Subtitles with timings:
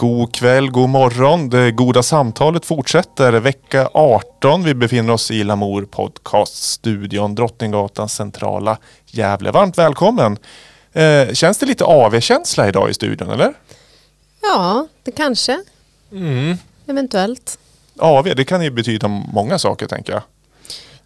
[0.00, 1.50] God kväll, god morgon.
[1.50, 3.32] Det goda samtalet fortsätter.
[3.32, 4.64] Vecka 18.
[4.64, 9.50] Vi befinner oss i Lamour Podcast-studion, Drottninggatans centrala Gävle.
[9.50, 10.38] Varmt välkommen.
[10.92, 13.54] Eh, känns det lite AV-känsla idag i studion eller?
[14.42, 15.60] Ja, det kanske.
[16.12, 16.56] Mm.
[16.86, 17.58] Eventuellt.
[17.98, 20.22] AV, det kan ju betyda många saker tänker jag.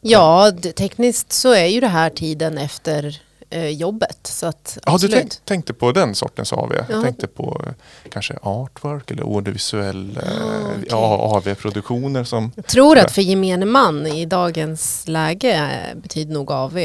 [0.00, 3.20] Ja, tekniskt så är ju det här tiden efter
[3.58, 4.18] jobbet.
[4.22, 6.72] Så att, Ja, du tänk, tänkte på den sortens AV.
[6.74, 7.02] Jag Ja.
[7.02, 7.72] tänkte på eh,
[8.10, 10.86] kanske artwork eller audiovisuell eh, Ah, okej.
[10.90, 16.50] ja, AV-produktioner som Jag tror att för gemene man i dagens läge eh, betyder nog
[16.52, 16.78] AV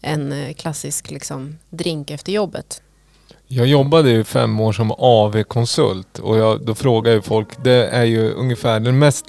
[0.00, 2.82] en eh, klassisk liksom, drink efter jobbet.
[3.50, 8.04] Jag jobbade ju fem år som AV-konsult och jag, då frågar ju folk, det är
[8.04, 9.26] ju ungefär den mest,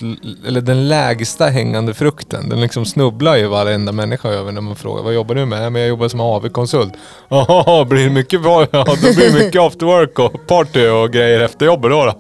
[0.47, 2.49] eller den lägsta hängande frukten.
[2.49, 5.65] Den liksom snubblar ju varenda människa över när man frågar, vad jobbar du med?
[5.65, 6.93] "Ja, Men jag jobbar som AV-konsult.
[7.29, 11.39] Jaha, blir det mycket, ja, då blir det mycket after work och party och grejer
[11.39, 12.05] efter jobbet då?
[12.05, 12.13] då?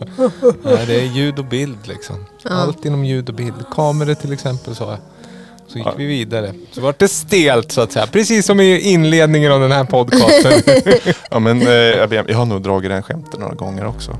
[0.63, 2.15] Nej, det är ljud och bild liksom.
[2.45, 3.65] Allt inom ljud och bild.
[3.75, 4.99] Kameror till exempel sa jag.
[5.69, 6.53] Så gick vi vidare.
[6.71, 8.07] Så vart det stelt så att säga.
[8.07, 10.51] Precis som i inledningen av den här podcasten.
[11.31, 14.11] Ja men eh, jag, har nog dragit den skämten några gånger också.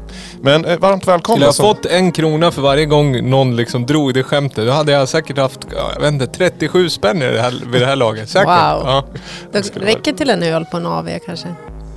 [0.42, 1.46] Men eh, varmt Skulle välkomna.
[1.46, 4.92] jag som- fått en krona för varje gång någon liksom drog det skämtet, då hade
[4.92, 7.96] jag säkert haft, ja, jag vet inte, 37 spänn i det här, vid det här
[7.96, 8.30] laget.
[8.30, 8.48] Säkert.
[8.48, 8.82] Wow.
[8.86, 9.04] Ja.
[9.52, 11.48] Det skulle räcker till en öl på en AV kanske.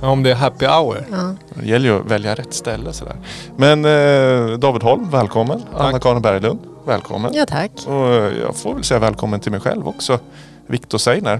[0.01, 1.05] Ja, Om det är happy hour.
[1.11, 1.35] Ja.
[1.55, 3.15] Det gäller ju att välja rätt ställe sådär.
[3.57, 5.61] Men eh, David Holm, välkommen.
[5.77, 7.33] Anna-Karin Berglund, välkommen.
[7.33, 7.71] ja, tack.
[7.87, 10.19] Och eh, jag får väl säga välkommen till mig själv också.
[10.67, 11.39] Viktor Seiner.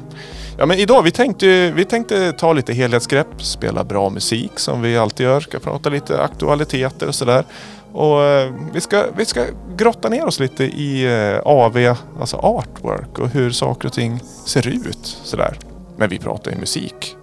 [0.58, 4.98] Ja men idag, vi tänkte, vi tänkte ta lite helhetsgrepp, spela bra musik som vi
[4.98, 7.46] alltid gör, ska prata lite aktualiteter och sådär.
[7.94, 13.20] Och eh, vi ska, vi ska grotta ner oss lite i eh, AV, alltså artwork
[13.20, 15.58] och hur saker och ting ser ut sådär.
[15.98, 17.16] Men vi pratar ju musik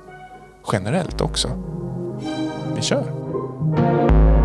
[0.73, 1.49] generellt också.
[2.77, 4.40] Vi kör.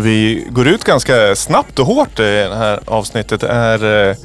[0.00, 3.40] Vi går ut ganska snabbt och hårt i det här avsnittet.
[3.40, 4.16] Det är eh,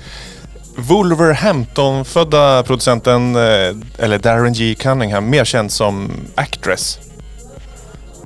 [0.76, 4.76] Wolverhampton-födda producenten, eh, eller Darren G.
[4.76, 7.00] Cunningham, mer känd som Actress.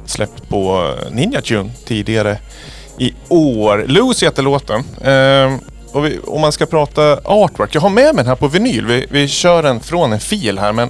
[0.06, 2.38] Släppt på Ninja Tune tidigare
[3.00, 3.86] i år.
[3.88, 4.84] Lose heter låten.
[5.02, 5.60] Eh,
[5.92, 8.86] och vi, om man ska prata artwork, jag har med mig den här på vinyl.
[8.86, 10.90] Vi, vi kör den från en fil här men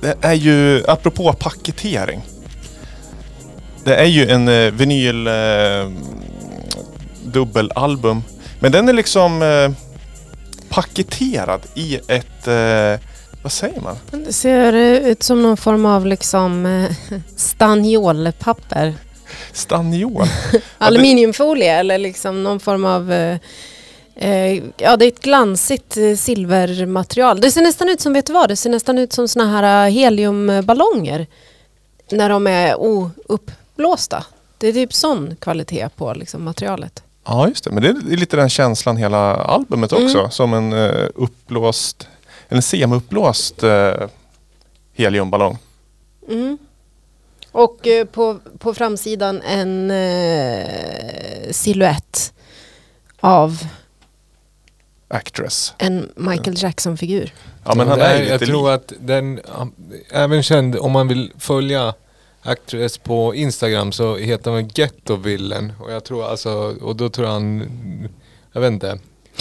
[0.00, 2.22] det är ju, apropå paketering.
[3.84, 5.32] Det är ju en eh, vinyl eh,
[7.24, 8.22] dubbelalbum.
[8.60, 9.70] Men den är liksom eh,
[10.68, 13.06] paketerad i ett, eh,
[13.42, 13.96] vad säger man?
[14.10, 18.94] Det ser ut som någon form av liksom eh, staniolpapper.
[19.52, 20.26] Staniol.
[20.78, 23.38] Aluminiumfolie eller liksom någon form av eh,
[24.16, 27.40] Eh, ja, det är ett glansigt eh, silvermaterial.
[27.40, 28.48] Det ser nästan ut som, vet du vad?
[28.48, 31.26] Det ser nästan ut som såna här eh, heliumballonger.
[32.10, 33.63] När de är ouppblåsta.
[34.58, 37.02] Det är typ sån kvalitet på liksom, materialet.
[37.24, 37.70] Ja, just det.
[37.70, 40.18] Men det är lite den känslan hela albumet också.
[40.18, 40.30] Mm.
[40.30, 42.08] Som en uh, uppblåst,
[42.48, 44.08] en semi-uppblåst uh,
[44.92, 45.58] heliumballong.
[46.28, 46.58] Mm.
[47.52, 52.32] Och eh, på, på framsidan en eh, silhuett
[53.20, 53.66] av
[55.08, 55.74] Actress.
[55.78, 57.32] en Michael Jackson-figur.
[57.64, 59.40] Ja, men han är Jag lite tror att den,
[60.10, 61.94] även känd, om man vill följa
[62.46, 65.72] Actress på Instagram så heter han Ghettovillen.
[65.80, 67.68] Och jag tror alltså, och då tror jag han,
[68.52, 68.98] jag vet inte,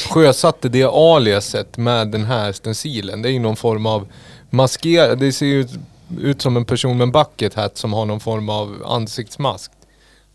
[0.09, 3.21] sjösatte det aliaset med den här stencilen.
[3.21, 4.07] Det är ju någon form av
[4.49, 5.71] maskerad, det ser ju ut,
[6.19, 9.71] ut som en person med en bucket hat som har någon form av ansiktsmask.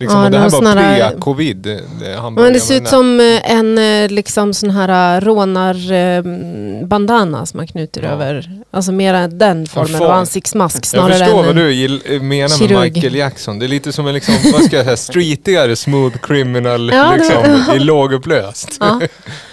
[0.00, 1.56] Liksom, Ja, och det här var här- pre-covid.
[1.56, 7.46] det- det han Men det ser ut som eh, en eh, liksom sån här rånar-bandana
[7.46, 8.08] som man knuter Ja.
[8.08, 8.50] över.
[8.70, 11.46] Alltså mera den formen av ansiktsmask Jag snarare förstår än...
[11.46, 12.94] vad du gill- eh, menar med kirurg.
[12.94, 13.58] Michael Jackson.
[13.58, 17.18] Det är lite som en liksom, vad ska jag säga, streetigare smooth criminal Ja, det-
[17.18, 18.76] liksom, i lågupplöst.
[18.80, 19.00] Ja.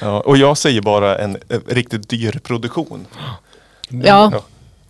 [0.01, 3.05] Ja, och jag säger bara en, eh, riktigt dyr produktion.
[3.89, 4.31] ja.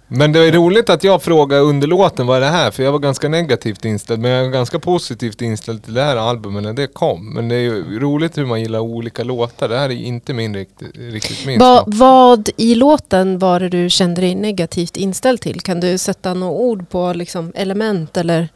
[0.07, 2.72] Men det är roligt att jag frågar under låten vad är det här?
[2.72, 4.22] För jag var ganska negativt inställd.
[4.22, 7.34] Men jag var ganska positivt inställd till det här albumet när det kom.
[7.34, 9.69] Men det är ju roligt hur man gillar olika låtar.
[9.69, 13.90] Det här är inte min riktigt, riktigt min Va, vad i låten var det du
[13.90, 15.62] kände dig negativt inställd till?
[15.62, 18.50] Kan du sätta några ord på liksom, element eller?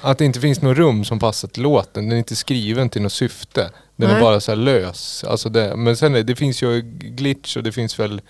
[0.00, 2.04] Att det inte finns något rum som passar till låten.
[2.04, 3.70] Den är inte skriven till något syfte.
[3.96, 4.16] Den Nej.
[4.16, 5.24] är bara så lös.
[5.24, 8.20] Alltså det, men sen är, det finns ju glitch och det finns väl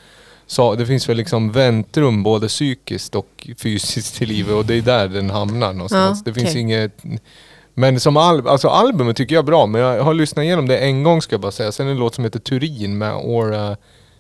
[0.51, 4.83] så, det finns väl liksom väntrum både psykiskt och fysiskt i livet och det är
[4.83, 6.23] där den hamnar någonstans.
[6.25, 6.61] Ja, det finns okej.
[6.61, 7.03] inget...
[7.75, 10.79] Men som al, alltså albumet tycker jag är bra, men jag har lyssnat igenom det
[10.79, 11.73] en gång ska jag bara säga.
[11.73, 13.77] Sen en låt som heter Turin med Aura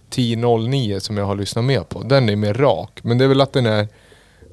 [0.08, 2.02] 1009 som jag har lyssnat mer på.
[2.02, 3.88] Den är mer rak, men det är väl att den är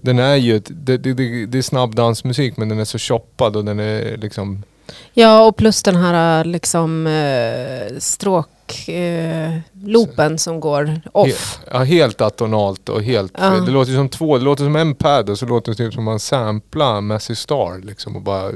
[0.02, 2.98] den är ju, ett, det, det, det, det är snabb dansmusik men den är så
[2.98, 4.64] choppad och den är liksom
[5.14, 8.00] Ja, och plus den här liksom eh,
[8.72, 11.60] stråkloopen eh, som går off.
[11.66, 13.34] He, ja, helt atonalt och helt...
[13.38, 13.50] Ja.
[13.50, 16.04] Det låter som två, det låter som en pad och så låter det typ som
[16.04, 18.52] man samplar Massey Star liksom och bara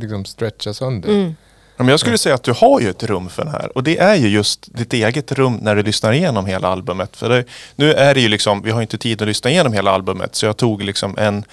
[0.00, 1.08] liksom stretcha sönder.
[1.08, 1.34] Mm.
[1.76, 3.76] Men jag skulle säga att du har ju ett rum för den här.
[3.76, 7.16] Och det är ju just ditt eget rum när du lyssnar igenom hela albumet.
[7.16, 7.44] För det,
[7.76, 10.34] nu är det ju liksom, vi har inte tid att lyssna igenom hela albumet.
[10.34, 11.44] Så jag tog liksom en,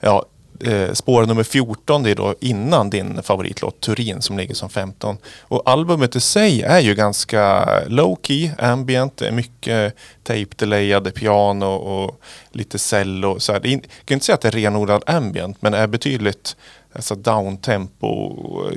[0.00, 0.24] ja,
[0.64, 5.16] eh, spår nummer 14, det är då innan din favoritlåt Turin som ligger som 15.
[5.40, 11.10] Och albumet i sig är ju ganska low key, ambient, det är mycket tape delayade
[11.10, 12.20] piano och
[12.52, 13.40] lite cello.
[13.40, 13.60] Så här.
[13.60, 16.56] Det in- jag kan inte säga att det är renodlad ambient, men är betydligt
[16.94, 18.36] alltså downtempo,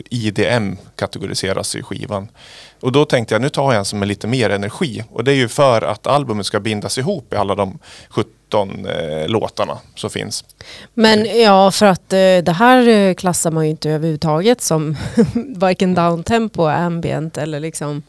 [0.10, 2.28] IDM kategoriseras i skivan.
[2.80, 5.04] Och då tänkte jag, nu tar jag en som är lite mer energi.
[5.12, 7.80] Och det är ju för att albumet ska bindas ihop i alla de
[8.10, 8.32] 17
[8.64, 10.44] eh, låtarna som finns.
[10.94, 14.98] Men ja, för att eh, det här eh, klassar man ju inte överhuvudtaget som
[15.56, 18.04] varken downtempo, ambient eller liksom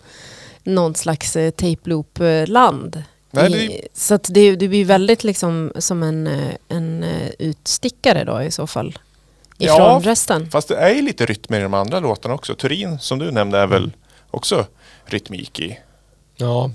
[0.63, 3.03] någon slags eh, tape loop-land.
[3.31, 7.29] Nej, I, det- Så att det, det blir väldigt liksom som en, eh, en eh,
[7.39, 8.99] utstickare då i så fall.
[9.59, 10.51] Ifrån Ja, resten.
[10.51, 12.55] Fast det är ju lite rytmer i de andra låtarna också.
[12.55, 13.93] Turin som du nämnde är väl
[14.31, 14.67] också
[15.05, 15.79] rytmik i.
[16.37, 16.71] Ja.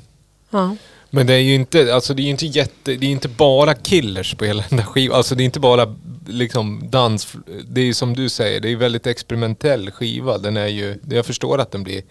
[0.49, 0.75] Ja.
[1.13, 3.73] Men det är ju inte, alltså det är ju inte jätte, det är inte bara
[3.73, 5.17] killers på hela den där skivan.
[5.17, 5.95] Alltså det är inte bara
[6.27, 7.35] liksom dans,
[7.67, 10.37] det är ju som du säger, det är väldigt experimentell skiva.
[10.37, 12.01] Den är ju, jag förstår att den blir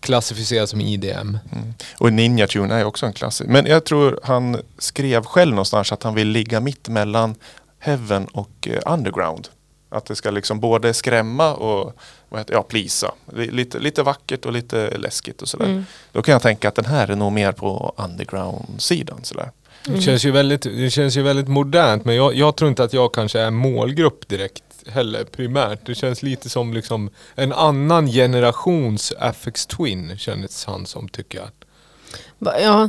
[0.00, 1.38] klassificerad som IDM.
[1.52, 1.74] Mm.
[1.98, 3.50] Och Ninja Tune är ju också en klassiker.
[3.50, 7.34] Men jag tror han skrev själv någonstans att han vill ligga mitt mellan
[7.78, 9.48] Heaven och eh, Underground.
[9.94, 11.92] Att det ska liksom både skrämma och
[12.28, 13.12] vad heter, ja, plisa.
[13.32, 15.64] Li- Lite, lite vackert och lite läskigt och sådär.
[15.66, 15.84] Mm.
[16.12, 19.20] Då kan jag tänka att den här är nog mer på underground-sidan.
[19.22, 19.50] Sådär.
[19.86, 19.96] Mm.
[19.98, 22.92] Det, känns ju väldigt, det känns ju väldigt modernt men jag, jag tror inte att
[22.92, 25.86] jag kanske är målgrupp direkt heller primärt.
[25.86, 31.48] Det känns lite som liksom en annan generations FX Twin kändes han som tycker jag.
[32.62, 32.88] Ja,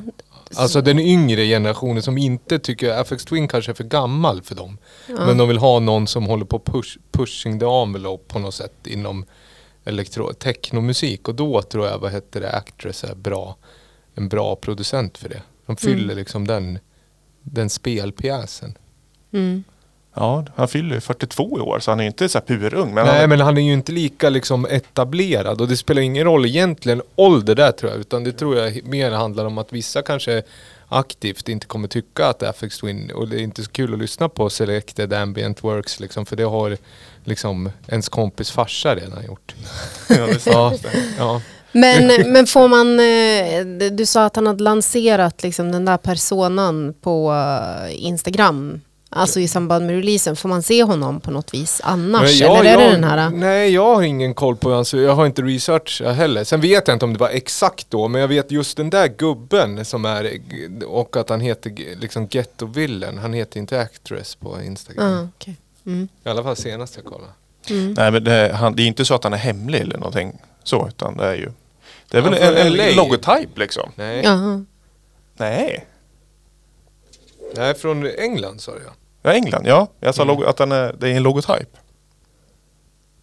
[0.56, 4.78] Alltså den yngre generationen som inte tycker FX Twin kanske är för gammal för dem.
[5.08, 5.26] ja.
[5.26, 8.88] Men de vill ha någon som håller på push, pushing the envelope på något sätt
[8.88, 9.26] inom
[9.84, 11.28] elektro, technomusik.
[11.28, 13.56] Och då tror jag, vad heter det, Actress är bra,
[14.16, 15.42] en bra producent för det.
[15.66, 16.18] De fyller Mm.
[16.18, 16.80] liksom den,
[17.42, 18.78] den spelpjäsen.
[19.34, 19.64] Mm.
[20.16, 22.94] Ja, han fyller ju 42 i år så han är ju inte så här purung.
[22.94, 26.24] Men Nej han, men han är ju inte lika liksom etablerad och det spelar ingen
[26.24, 28.00] roll egentligen ålder där tror jag.
[28.00, 30.44] Utan det tror jag mer handlar om att vissa kanske
[30.88, 34.30] aktivt inte kommer tycka att FX Twin och det är inte så kul att lyssna
[34.30, 36.78] på Selected Ambient Works liksom för det har
[37.24, 39.56] liksom ens kompis farsa redan gjort.
[40.10, 40.54] ja, det är.
[40.54, 40.74] Ja,
[41.18, 41.42] ja.
[41.72, 46.94] Men, men får man, eh, du sa att han hade lanserat liksom den där personan
[47.02, 48.82] på eh, Instagram.
[49.10, 52.32] Alltså i samband med releasen, får man se honom på något vis annars?
[52.42, 53.30] Jag- Eller är det jag- den här?
[53.30, 56.44] Nej, jag har ingen koll på hans, jag har inte researchat heller.
[56.44, 59.08] Sen vet jag inte om det var exakt då, men jag vet just den där
[59.08, 60.40] gubben som är,
[60.88, 65.12] och att han heter liksom Ghetto Villain, han heter inte Actress på Instagram.
[65.12, 65.56] Ja, okej.
[65.86, 66.08] mm.
[66.24, 67.32] I alla fall senast jag kollade.
[67.70, 67.94] Mm.
[67.98, 70.88] Nej, men det, han, det är inte så att han är hemlig eller någonting så,
[70.88, 71.52] utan det är ju...
[72.12, 73.90] Det är väl en, en logotyp liksom.
[73.96, 74.66] Nej, Jaha.
[75.38, 75.86] Nej.
[77.58, 78.94] Nej från England sa jag.
[79.22, 79.88] Ja, England, ja.
[80.00, 80.36] Jag sa Mm.
[80.36, 81.70] logo, att han är, det är en logotyp.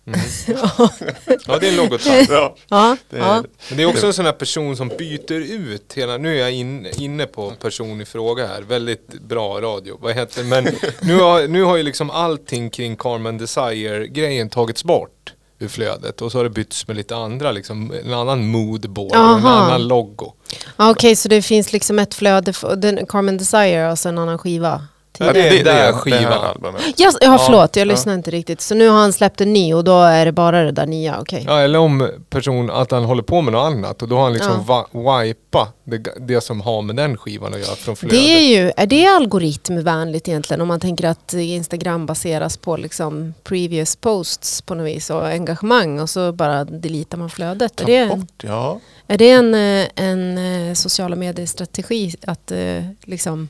[1.47, 2.29] Ja, det är en logotyp.
[2.31, 2.57] Ja.
[2.69, 3.45] Ja, Det- ja.
[3.69, 6.53] Men det är också en sån här person som byter ut hela, nu är jag
[6.53, 10.45] in, inne på en person i fråga här, väldigt bra radio, vad heter?
[10.45, 10.69] Men
[11.03, 15.32] nu har, nu har ju liksom allting kring Carmen Desire-grejen tagits bort
[15.63, 19.39] ur flödet och så har det bytts med lite andra, liksom en annan moodboard och
[19.39, 20.33] en annan logo.
[20.77, 24.39] Ja, Okej, så det finns liksom ett flöde, den, Carmen Desire och sen en annan
[24.39, 24.87] skiva?
[25.19, 26.23] Ja, det är den där det skivan.
[26.23, 26.83] här albumet.
[26.97, 27.93] Ja, ja, förlåt, jag ja.
[27.93, 28.61] lyssnade inte riktigt.
[28.61, 31.21] Så nu har han släppt en ny och då är det bara det där nya,
[31.21, 31.45] okej.
[31.47, 34.33] Ja, eller om person, att han håller på med något annat och då har han
[34.33, 38.19] liksom va, wipa det, det som har med den skivan att göra från flödet.
[38.19, 43.35] Det är ju, är det algoritmvänligt egentligen om man tänker att Instagram baseras på liksom
[43.45, 47.81] previous posts på något vis och engagemang och så bara deletar man flödet?
[47.81, 48.81] Är Ta det, bort, ja.
[49.07, 53.49] är det en, eh, en eh, sociala medier-strategi att eh, liksom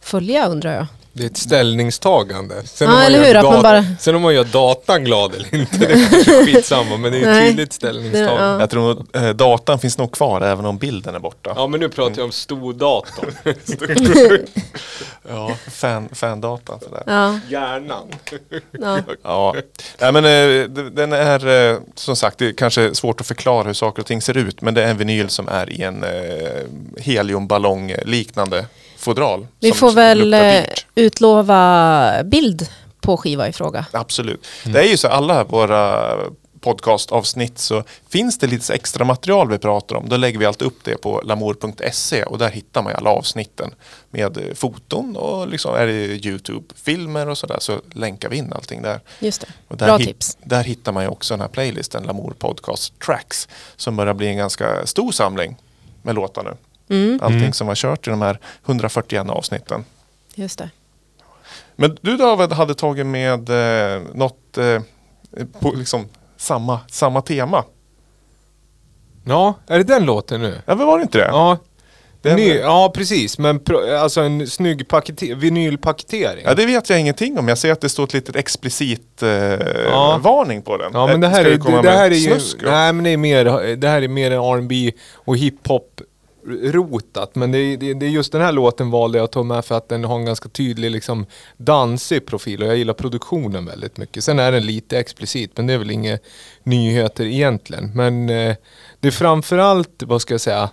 [0.00, 0.86] följa undrar jag?
[1.12, 2.54] Det är ett ställningstagande.
[2.64, 5.78] Sen Ja, om man hur, dat- bara- Sen om man gör datan glad eller inte,
[5.78, 6.96] det är skitsamma.
[6.96, 7.48] Men det är ett Nej.
[7.48, 8.44] tydligt ställningstagande.
[8.44, 8.60] Ja.
[8.60, 11.52] Jag tror att eh, datan finns nog kvar även om bilden är borta.
[11.56, 13.34] Ja men nu pratar jag om stordatorn.
[15.28, 17.02] Ja, fan, fandatan sådär.
[17.06, 18.06] Ja, Hjärnan.
[18.70, 18.98] ja.
[19.22, 19.54] Ja,
[20.00, 23.72] Nej, men eh, den är eh, som sagt, det är kanske svårt att förklara hur
[23.74, 24.62] saker och ting ser ut.
[24.62, 26.10] Men det är en vinyl som är i en eh,
[26.98, 28.66] heliumballong liknande
[29.00, 29.46] fodral.
[29.60, 30.62] Vi får väl eh,
[30.94, 32.68] utlova bild
[33.00, 33.86] på skiva i fråga.
[33.92, 34.46] Absolut.
[34.64, 36.14] Det är ju så alla våra
[36.60, 40.08] podcastavsnitt så finns det lite extra material vi pratar om.
[40.08, 43.74] Då lägger vi alltid upp det på lamour.se och där hittar man ju alla avsnitten
[44.10, 49.00] med foton och liksom är det Youtube-filmer och sådär så länkar vi in allting där.
[49.18, 49.46] Just det.
[49.68, 50.38] Och där, Bra hit- tips.
[50.44, 54.36] där hittar man ju också den här playlisten Lamour Podcast Tracks som börjar bli en
[54.36, 55.56] ganska stor samling
[56.02, 56.56] med låtar nu.
[56.90, 59.84] Mm, Allting som har kört i de här 141 avsnitten.
[60.34, 60.70] just det.
[61.76, 64.82] Men du David hade tagit med eh, något eh,
[65.60, 67.64] på liksom samma, samma tema.
[69.24, 70.54] Ja, är det den låten nu?
[70.66, 71.24] Ja, men var det inte det?
[71.26, 71.58] Ja.
[72.22, 76.44] Den- Ny, ja precis, men pro, alltså en snygg pakete, vinylpaketering.
[76.44, 77.48] Ja, det vet jag ingenting om.
[77.48, 79.28] Jag ser att det står ett litet explicit eh,
[80.18, 80.90] varning på den.
[80.94, 83.76] Ja men det här ska är, det, här är ju, nej men det är mer,
[83.76, 86.00] det här är mer en R&B och hiphop
[86.62, 89.42] rotat men det, är- det, det är just den här låten valde jag att ta
[89.42, 93.66] med för att den har en ganska tydlig liksom dansig profil och jag gillar produktionen
[93.66, 94.24] väldigt mycket.
[94.24, 96.18] Sen är den lite explicit men det är väl inga
[96.62, 97.90] nyheter egentligen.
[97.94, 98.56] Men eh,
[99.00, 100.70] det är framförallt, vad ska jag säga,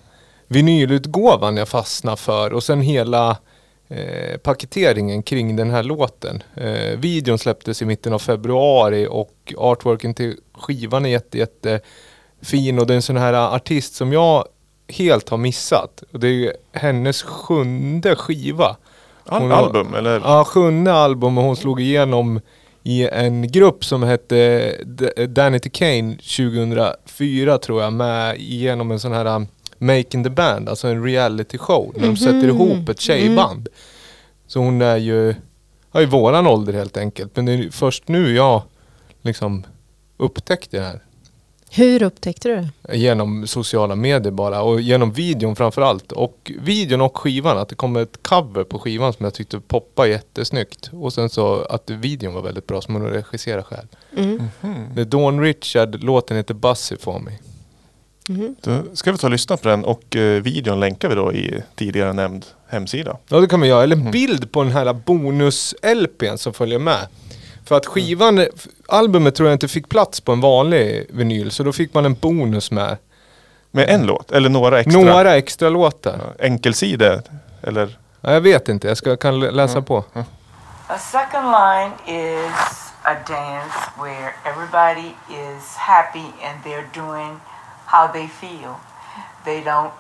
[0.48, 3.38] vinylutgåvan jag fastnar för och sen hela
[3.88, 6.44] eh, paketeringen kring den här låten.
[6.56, 11.80] Eh, videon släpptes i mitten av februari och artworken till skivan är jätte, jätte
[12.42, 14.46] fin och det är en sån här artist som jag
[14.90, 16.04] helt har missat.
[16.12, 18.78] Och det är ju hennes sjunde skiva.
[19.26, 20.20] Hon har- album eller?
[20.20, 22.42] Ja, sjunde album och hon slog igenom
[22.84, 24.76] i en grupp som hette
[25.30, 30.88] Danity Kane 2004 tror jag med igenom en sån här um, Making the Band, alltså
[30.88, 33.68] en reality show när de sätter ihop ett tjejband.
[34.48, 35.36] Så hon är ju,
[35.92, 37.36] ja, i våran ålder helt enkelt.
[37.36, 38.62] Men det är först nu jag
[39.22, 39.64] liksom
[40.18, 41.00] upptäckte det här.
[41.72, 42.98] Hur upptäckte du det?
[42.98, 46.12] Genom sociala medier bara och genom videon framförallt.
[46.12, 50.10] Och videon och skivan, att det kom ett cover på skivan som jag tyckte poppade
[50.10, 50.90] jättesnyggt.
[50.94, 53.88] Och sen så att videon var väldigt bra som hon regisserade själv.
[54.18, 54.42] Mm.
[54.96, 57.32] Det är Dawn Richard, låten heter Bussy for me.
[58.30, 58.56] Mhm.
[58.62, 61.64] Då ska vi ta och lyssna på den och eh, videon länkar vi då i
[61.76, 63.18] tidigare nämnd hemsida.
[63.28, 67.08] Ja det kan man göra, eller en bild på den här bonus-LPn som följer med.
[67.68, 71.64] För att skivan, f- albumet tror jag inte fick plats på en vanlig vinyl så
[71.64, 72.98] då fick man en bonus med.
[73.72, 75.02] Med en låt eller några extra?
[75.02, 76.20] Några extra låtar.
[76.38, 77.22] Ja, Enkelsida
[77.62, 77.98] eller?
[78.22, 80.04] Ja, jag vet inte, jag ska, kan lä- läsa på.
[80.88, 82.52] A second line is
[83.04, 87.40] a dance where everybody is happy and they're doing
[87.86, 88.74] how they feel.
[89.46, 89.92] They don't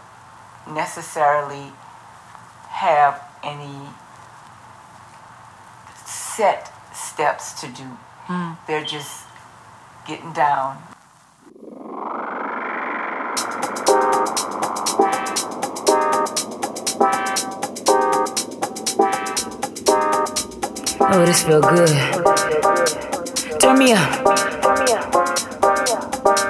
[0.76, 1.66] necessarily
[2.70, 3.80] have any
[6.06, 7.84] set steps to do.
[8.28, 8.58] Mm.
[8.66, 9.26] They're just
[10.08, 10.78] getting down.
[21.10, 21.90] Oh, this feel good.
[23.60, 24.26] Turn me up.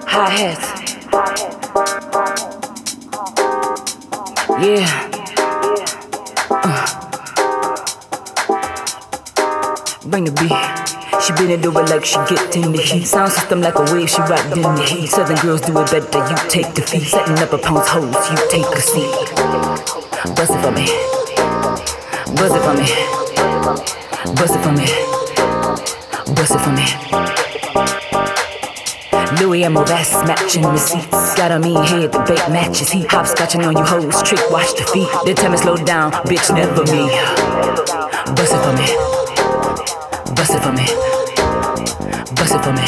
[0.07, 0.77] High hats.
[4.59, 5.07] Yeah.
[6.49, 6.96] Uh.
[10.07, 10.55] Bring the beat.
[11.21, 13.03] She bend it over like she get in the heat.
[13.03, 15.07] Sound system like a wave, she rocked in the heat.
[15.07, 17.03] Southern girls do it better, you take the feet.
[17.03, 19.11] Setting up a pound's hose, you take a seat.
[20.31, 20.87] Bust it for me.
[22.39, 22.87] Bust it for me.
[24.39, 24.87] Bust it for me.
[26.35, 26.87] Bust it for me.
[29.43, 31.35] Louis and that's matching receipts.
[31.35, 33.09] Got a mean head, the bait matches He heat.
[33.09, 35.09] Hopscotching on you hoes, trick watch the feet.
[35.25, 37.11] They tell me slow down, bitch, never me.
[38.35, 39.16] Bust it for me.
[40.35, 40.85] Bust it for me.
[42.35, 42.87] Bust it for me.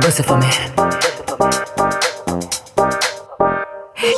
[0.00, 0.48] Bust it for me.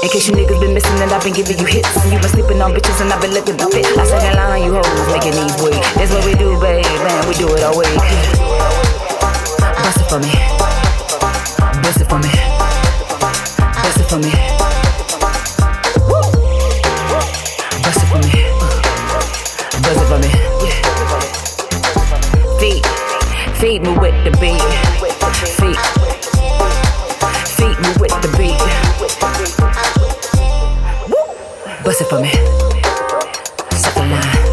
[0.02, 2.28] In case you niggas been missing and I've been giving you hits And you been
[2.28, 5.32] sleeping on bitches and I've been looking to fit I second line you hoes making
[5.32, 7.94] these wait That's what we do babe, man, we do it our way
[9.82, 10.32] Bust it for me
[11.82, 12.30] Bust it for me
[13.82, 14.53] Bust it for me
[19.84, 20.30] Bust it for me
[22.58, 22.84] Feet
[23.60, 24.62] Feed me with the beat
[25.58, 25.80] Feet
[27.56, 28.60] Feed me with the beat
[31.84, 32.30] Bust it for me.
[33.76, 34.43] Second line.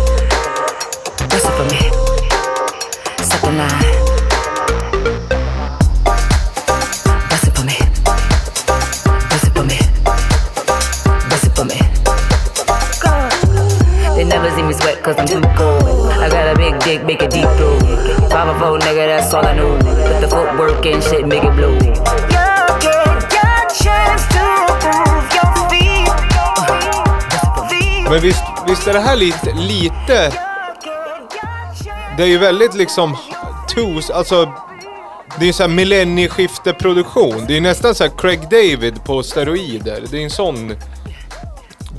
[20.85, 21.73] In, shit, it blue.
[21.73, 24.43] You get your chance to
[24.83, 26.11] move your feet.
[28.09, 30.33] Men visst, visst är det här lite, lite...
[32.17, 33.17] Det är ju väldigt liksom...
[33.75, 34.53] Tos, alltså...
[35.39, 37.45] Det är ju såhär millennieskifteproduktion.
[37.47, 40.03] Det är ju nästan såhär Craig David på steroider.
[40.11, 40.75] Det är en sån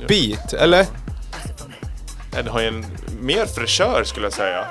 [0.07, 0.85] beat, eller?
[2.31, 2.85] Den har ju en
[3.21, 4.65] mer fräschör skulle jag säga.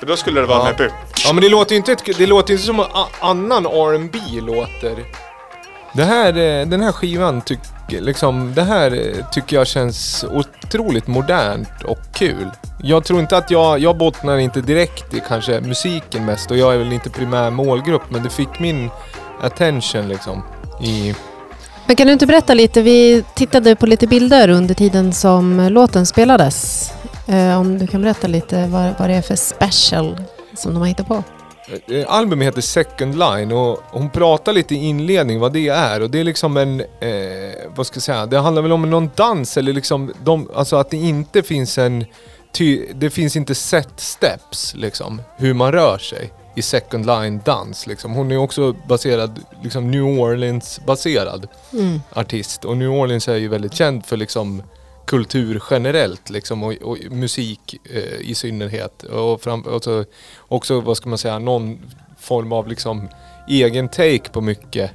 [0.00, 0.64] För då skulle det vara Ja.
[0.78, 0.98] den här...
[1.24, 5.04] Ja men det låter ju inte, ett, det låter inte som a- annan R&B låter.
[5.92, 11.06] Det här, eh, den här skivan tycker, liksom, det här eh, tycker jag känns otroligt
[11.06, 12.50] modernt och kul.
[12.82, 16.74] Jag tror inte att jag, jag bottnar inte direkt i kanske musiken mest och jag
[16.74, 18.90] är väl inte primär målgrupp men det fick min
[19.42, 20.42] attention liksom.
[20.82, 21.14] I,
[21.86, 22.82] Men kan du inte berätta lite?
[22.82, 26.90] Vi tittade på lite bilder under tiden som låten spelades.
[27.26, 30.16] Eh, om du kan berätta lite vad, vad det är för special
[30.54, 31.22] som de har hittat på.
[31.88, 36.10] Eh, Albumet heter Second Line och hon pratar lite i inledning vad det är och
[36.10, 39.56] det är liksom en, eh, vad ska jag säga, det handlar väl om någon dans
[39.56, 42.04] eller liksom, de, alltså att det inte finns en,
[42.52, 47.86] ty, det finns inte set steps liksom, hur man rör sig i Second Line dans
[47.86, 48.14] liksom.
[48.14, 51.48] Hon är också baserad, liksom New Orleans baserad
[52.12, 54.62] artist och New Orleans är ju väldigt känd för liksom
[55.06, 59.02] kultur generellt liksom och, och musik eh, i synnerhet.
[59.02, 60.04] Och fram, alltså,
[60.38, 61.78] också, vad ska man säga, någon
[62.18, 63.08] form av liksom
[63.48, 64.90] egen take på mycket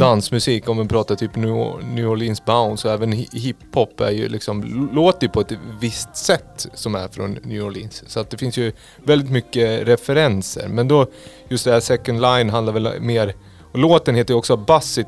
[0.00, 0.68] dansmusik.
[0.68, 4.88] Om man pratar typ New, New Orleans Bounce och även hi- hiphop är ju liksom,
[4.94, 8.04] låter ju på ett visst sätt som är från New Orleans.
[8.06, 8.72] Så att det finns ju
[9.04, 10.68] väldigt mycket referenser.
[10.68, 11.06] Men då,
[11.48, 13.34] just det här second line handlar väl mer,
[13.72, 14.64] och låten heter ju också
[14.98, 15.06] It,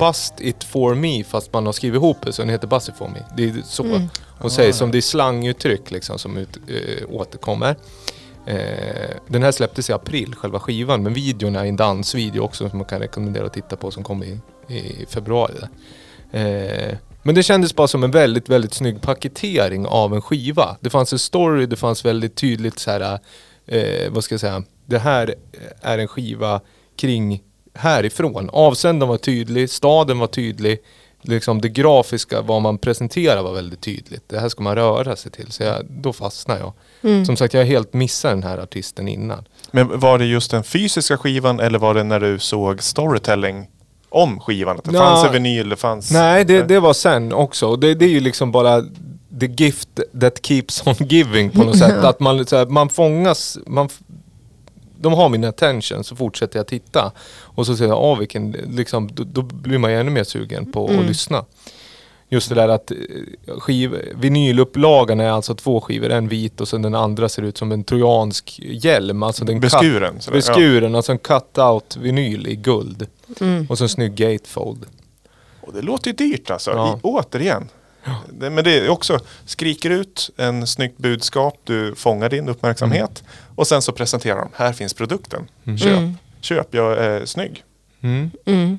[0.00, 2.94] Bust It For Me fast man har skrivit ihop det så den heter Bust It
[2.96, 3.24] For Me.
[3.36, 4.08] Det är så
[4.38, 7.76] hon säger som det är slanguttryck liksom som ut, äh, återkommer.
[8.46, 12.78] Eh, den här släpptes i april, själva skivan, men videon är en dansvideo också som
[12.78, 15.54] man kan rekommendera att titta på som kom i, i februari.
[16.32, 20.76] Eh, men det kändes bara som en väldigt, väldigt snygg paketering av en skiva.
[20.80, 23.18] Det fanns en story, det fanns väldigt tydligt så här,
[23.66, 25.34] eh, vad ska jag säga, det här
[25.80, 26.60] är en skiva
[26.96, 27.42] kring
[27.74, 28.50] härifrån.
[28.52, 30.78] Avsändaren var tydlig, staden var tydlig,
[31.22, 34.22] liksom det grafiska, vad man presenterar var väldigt tydligt.
[34.26, 36.72] Det här ska man röra sig till, så jag, då fastnar jag.
[37.26, 39.44] Som sagt, jag har helt missat den här artisten innan.
[39.70, 43.68] Men var det just den fysiska skivan eller var det när du såg storytelling
[44.08, 44.78] om skivan?
[44.78, 46.10] Att det Nå, fanns en vinyl, det fanns...
[46.10, 47.66] Nej, det, det var sen också.
[47.66, 48.82] Och Det, det är ju liksom bara
[49.40, 49.88] the gift
[50.20, 52.04] that keeps on giving på något sätt.
[52.04, 53.88] Att man, så här, man fångas, man,
[55.00, 57.12] de har min attention så fortsätter jag titta.
[57.42, 60.72] Och så säger jag, ah, vilken, liksom, då, då blir man ju ännu mer sugen
[60.72, 61.44] på att lyssna.
[62.32, 62.96] Just det där att eh,
[63.58, 67.72] skiv, vinylupplagan är alltså två skivor, en vit och sen den andra ser ut som
[67.72, 69.22] en trojansk hjälm.
[69.22, 73.06] Alltså den cut- Beskuren, sådär, beskuren, alltså en cut-out vinyl i guld.
[73.68, 74.86] Och så en snygg gatefold.
[75.60, 76.96] Och det låter ju dyrt alltså, Ja.
[76.96, 77.68] I, återigen.
[78.28, 83.22] Det, men det är också, skriker ut en snyggt budskap, du fångar din uppmärksamhet
[83.56, 85.48] och sen så presenterar de, här finns produkten.
[85.78, 86.14] Köp, Mm.
[86.40, 87.64] köp, jag är snygg.
[88.00, 88.30] Mm.
[88.44, 88.78] Mm.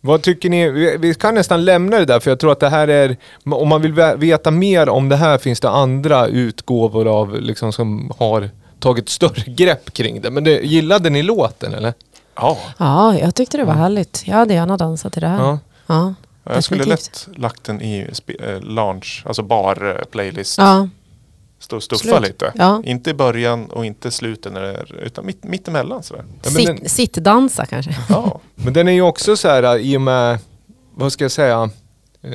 [0.00, 0.68] Vad tycker ni?
[0.98, 3.82] Vi, kan nästan lämna det där för jag tror att det här är, om man
[3.82, 8.50] vill ve- veta mer om det här finns det andra utgåvor av liksom som har
[8.80, 10.30] tagit större grepp kring det.
[10.30, 11.94] Men det, gillade ni låten eller?
[12.36, 14.22] Ja, Ja, jag tyckte det var härligt.
[14.26, 15.38] Jag hade gärna dansat till det här.
[15.38, 15.58] Ja.
[15.86, 18.06] Ja, jag skulle lätt lagt den i
[18.40, 20.58] eh, launch, alltså bar-playlist.
[20.58, 20.88] Ja,
[21.58, 22.22] Stå och stuffa Slut.
[22.22, 22.52] lite.
[22.54, 22.82] Ja.
[22.84, 26.02] Inte i början och inte slutet, när det är, utan mitt, mittemellan.
[26.02, 26.24] Sådär.
[26.42, 27.96] Ja, Sitt, sittdansa kanske.
[28.08, 28.40] Ja.
[28.54, 30.38] Men den är ju också så här i och med,
[30.94, 31.70] vad ska jag säga,
[32.22, 32.30] eh,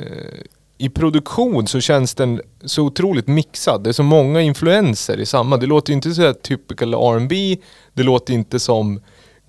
[0.78, 3.84] i produktion så känns den så otroligt mixad.
[3.84, 5.56] Det är så många influenser i samma.
[5.56, 7.56] Det låter inte så här typical R&B
[7.92, 9.00] det låter inte som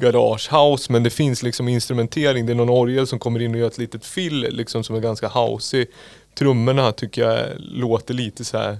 [0.01, 2.45] garage house men det finns liksom instrumentering.
[2.45, 4.99] Det är någon orgel som kommer in och gör ett litet fill liksom som är
[4.99, 5.85] ganska housey.
[6.37, 8.77] Trummorna tycker jag låter lite så här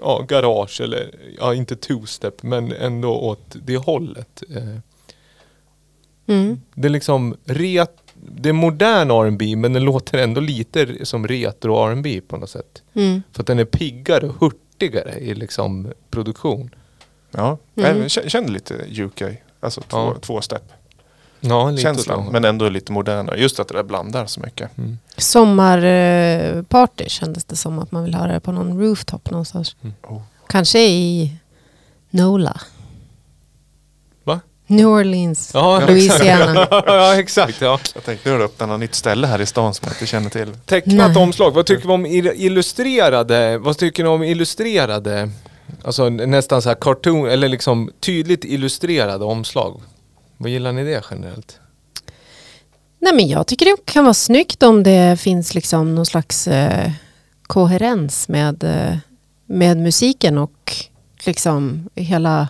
[0.00, 4.42] ja, garage eller ja, inte two-step men ändå åt det hållet.
[4.56, 4.78] Eh,
[6.28, 6.60] Mm.
[6.74, 11.86] det är liksom ret, det är modern R&B men den låter ändå lite som retro
[11.88, 12.82] R&B på något sätt.
[12.94, 13.22] Mm.
[13.32, 16.70] För att den är piggare och hurtigare i liksom produktion.
[17.30, 18.00] Ja, Mm.
[18.00, 19.22] jag känner lite UK,
[19.60, 20.14] alltså två, Ja.
[20.20, 20.62] två step.
[21.40, 23.36] Ja, lite Känslan, men ändå lite modernare.
[23.40, 24.70] Just att det där blandar så mycket.
[25.16, 29.76] Sommarparty kändes det som att man vill ha det på någon rooftop någonstans.
[30.02, 30.20] Oh.
[30.48, 31.32] Kanske i
[32.10, 32.60] NOLA.
[34.24, 34.40] Va?
[34.66, 36.66] New Orleans, Ja, Louisiana.
[36.70, 37.60] ja, exakt.
[37.60, 37.78] Ja.
[37.94, 40.54] Jag tänkte att öppna något nytt ställe här i stan som jag inte känner till.
[40.66, 41.22] Tecknat Nej.
[41.22, 41.50] omslag.
[41.50, 43.58] Vad tycker vi om il- illustrerade?
[43.58, 45.30] Vad tycker ni om illustrerade?
[45.86, 49.80] Alltså nästan så här cartoon eller liksom tydligt illustrerade omslag.
[50.36, 51.60] Vad gillar ni det generellt?
[52.98, 56.90] Nej men jag tycker det kan vara snyggt om det finns liksom någon slags eh,
[57.42, 58.96] koherens med, eh,
[59.46, 60.74] med musiken och
[61.24, 62.48] liksom hela,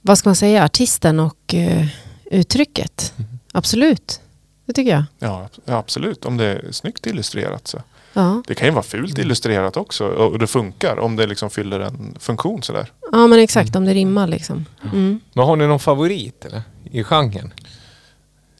[0.00, 1.86] vad ska man säga, artisten och eh,
[2.30, 3.14] uttrycket.
[3.52, 4.20] Absolut,
[4.64, 5.04] det tycker jag.
[5.18, 6.24] Ja, ja, absolut.
[6.24, 7.78] Om det är snyggt illustrerat så.
[8.18, 11.80] Ja, Det kan ju vara fult illustrerat också och det funkar om det liksom fyller
[11.80, 12.92] en funktion sådär.
[13.12, 14.64] ja men exakt om det rimmar liksom.
[14.92, 15.20] Mm.
[15.32, 16.62] Men har ni någon favorit eller?
[16.90, 17.52] I genren?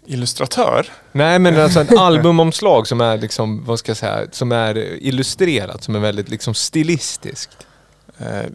[0.06, 0.86] Illustratör?
[1.12, 5.84] Nej men alltså ett albumomslag som är liksom, vad ska jag säga, som är illustrerat,
[5.84, 7.66] som är väldigt liksom stilistiskt.
[8.18, 8.46] Eh,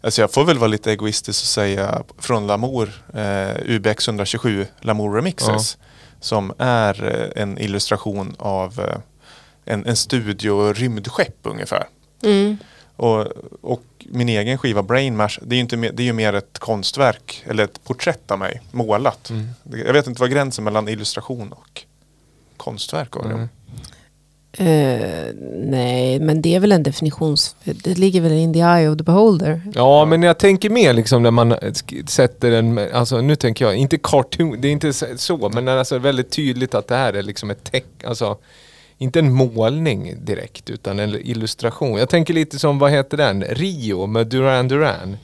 [0.00, 5.14] alltså jag får väl vara lite egoistisk och säga från Lamour, eh, UBX 127 Lamour
[5.14, 5.76] Remixes.
[6.20, 7.04] Som är
[7.36, 8.98] eh, en illustration av eh,
[9.68, 11.86] en, en studio rymdskepp ungefär.
[12.22, 12.56] Mm.
[12.96, 13.26] Och,
[13.60, 16.32] och min egen skiva Brain Mash, det är ju, inte mer, det är ju mer
[16.32, 19.32] ett konstverk eller ett porträtt av mig målat.
[19.62, 21.82] Det- Jag vet inte vad gränsen mellan illustration och
[22.56, 23.24] konstverk var.
[23.24, 23.48] Mm.
[24.52, 27.56] Eh, nej, men det är väl en definitions...
[27.64, 29.62] Det ligger väl in the eye of the beholder.
[29.74, 31.54] Ja, men jag tänker mer liksom när man
[32.06, 36.30] sätter en, alltså nu tänker jag, inte cartoon, det är inte så- men alltså väldigt
[36.30, 38.38] tydligt att det här är liksom ett teck, alltså
[38.98, 41.98] inte en målning direkt utan en illustration.
[41.98, 43.44] Jag tänker lite som, vad heter den?
[43.44, 45.16] Rio med Duran Duran.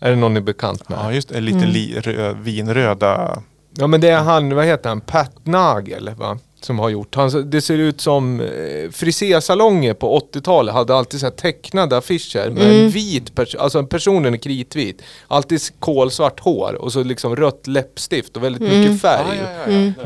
[0.00, 0.98] Är det någon ni är bekant med?
[0.98, 1.40] Ja, just det.
[1.40, 3.42] Lite li, rö, vinröda.
[3.76, 6.38] Ja men det är han, vad heter han, Pat Nagel va?
[6.64, 11.26] Som har gjort, han, det ser ut som eh, frisersalonger på 80-talet hade alltid så
[11.26, 15.02] här tecknade affischer med en vit person, alltså personen är kritvit.
[15.28, 19.38] Alltid kolsvart hår och så liksom rött läppstift och väldigt mycket färg.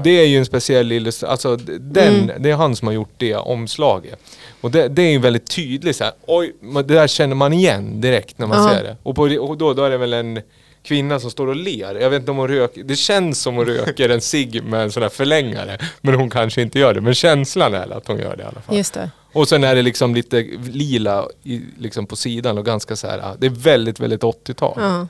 [0.05, 3.35] Det är ju en speciell illustration, alltså den, det är han som har gjort det
[3.37, 4.19] omslaget.
[4.61, 8.01] Och det, det är ju väldigt tydligt så här, oj, det där känner man igen
[8.01, 8.71] direkt när man Ja.
[8.75, 8.97] ser det.
[9.03, 10.41] Och, på, och då, då är det väl en
[10.85, 11.95] kvinna som står och ler.
[11.95, 14.93] Jag vet inte om hon röker, det känns som hon röker en cigg med en
[14.93, 15.79] sån här förlängare.
[16.01, 18.61] Men hon kanske inte gör det, men känslan är att hon gör det i alla
[18.61, 18.77] fall.
[18.77, 19.11] Just det.
[19.33, 20.41] Och sen är det liksom lite
[20.73, 24.79] lila i, liksom på sidan och ganska så här, ja, det är väldigt, väldigt 80-tal.
[24.81, 25.07] Ja.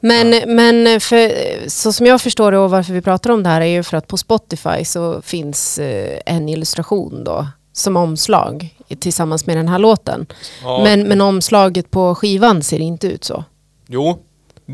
[0.00, 1.32] Men, men för,
[1.68, 3.96] så som jag förstår det och varför vi pratar om det här är ju för
[3.96, 9.78] att på Spotify så finns eh, en illustration då som omslag tillsammans med den här
[9.78, 10.26] låten.
[10.62, 10.80] Ja.
[10.84, 13.44] Men, men omslaget på skivan ser inte ut så.
[13.86, 14.18] Jo,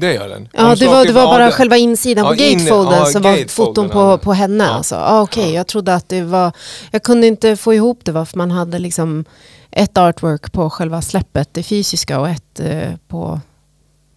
[0.01, 0.49] det gör den.
[0.53, 3.31] Ja, det var, det var bara det- själva insidan Ja, på gatefolden ja, som var
[3.37, 4.65] gatefolden, foton på, på henne.
[4.65, 4.71] Ja.
[4.71, 4.95] Alltså.
[4.95, 6.53] Ah, Okej, jag trodde att det var...
[6.91, 9.25] Jag kunde inte få ihop det varför man hade liksom
[9.71, 13.41] ett artwork på själva släppet, det fysiska och ett eh, på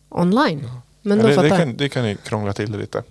[0.09, 0.69] online.
[1.01, 1.57] Men Ja, då det, det, fattar jag.
[1.59, 3.03] kan, det kan ju krångla till det lite.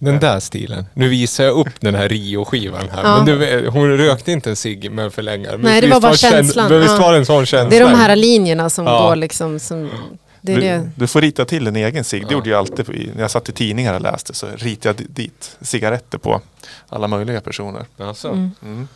[0.00, 0.86] Den där stilen.
[0.94, 3.02] Nu visar jag upp den här Rio-skivan här.
[3.04, 3.22] Ja.
[3.24, 5.56] Men du, hon rökte inte en cigg med förlängare.
[5.58, 6.80] Nej, det visst var bara käns- känslan.
[6.80, 7.00] Visst Ja.
[7.00, 7.70] var det en sån känsla?
[7.70, 9.08] Det är de här linjerna som Ja.
[9.08, 9.58] går liksom...
[9.60, 9.90] Som,
[10.42, 10.90] Det är du, det.
[10.96, 12.22] du får rita till en egen cigg.
[12.22, 12.32] Det Ja.
[12.32, 14.34] gjorde jag alltid när jag satt i tidningar och läste.
[14.34, 16.40] Så ritade jag di- dit cigaretter på
[16.88, 17.84] alla möjliga personer.
[17.98, 18.28] Alltså.
[18.28, 18.50] Mm.
[18.62, 18.88] Mm.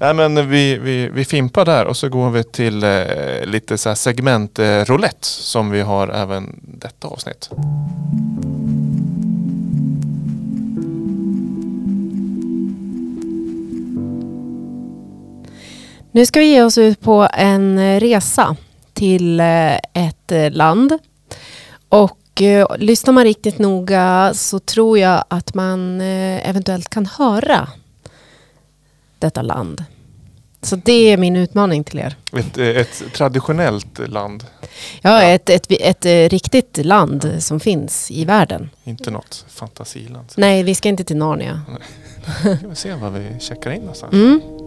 [0.00, 3.88] Nej men vi, vi, vi fimpar där och så går vi till eh, lite så
[3.90, 7.50] här segment eh, roulette som vi har även detta avsnitt.
[16.12, 18.56] Nu ska vi ge oss ut på en eh, resa
[18.98, 20.98] till eh, ett eh, land.
[21.88, 27.68] Och eh, lyssnar man riktigt noga så tror jag att man eventuellt kan höra
[29.18, 29.84] detta land.
[30.62, 32.16] Så det är min utmaning till er.
[32.32, 34.46] Ett, ett traditionellt land,
[35.00, 38.70] Ja, ett, ett, ett, riktigt land som finns i världen.
[38.84, 40.32] inte något fantasiland.
[40.36, 41.62] Nej, vi ska inte till Narnia.
[42.58, 44.12] Ska vi se vad vi checkar in någonstans.
[44.12, 44.57] Mm.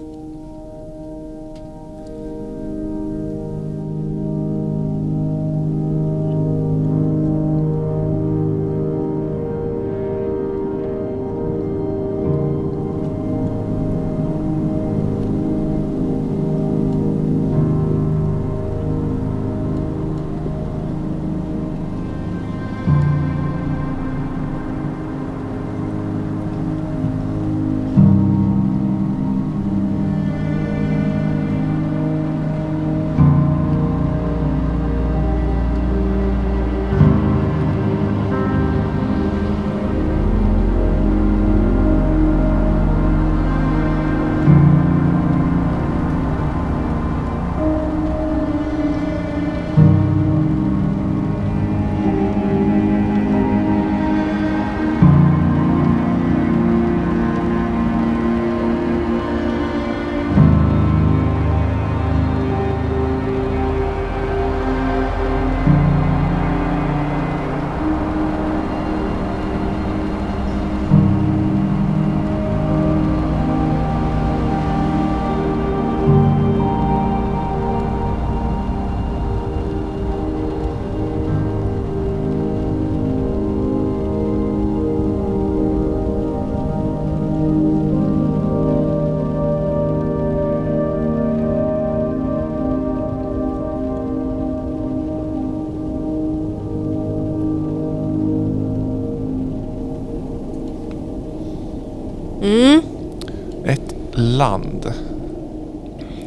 [104.31, 104.93] Land.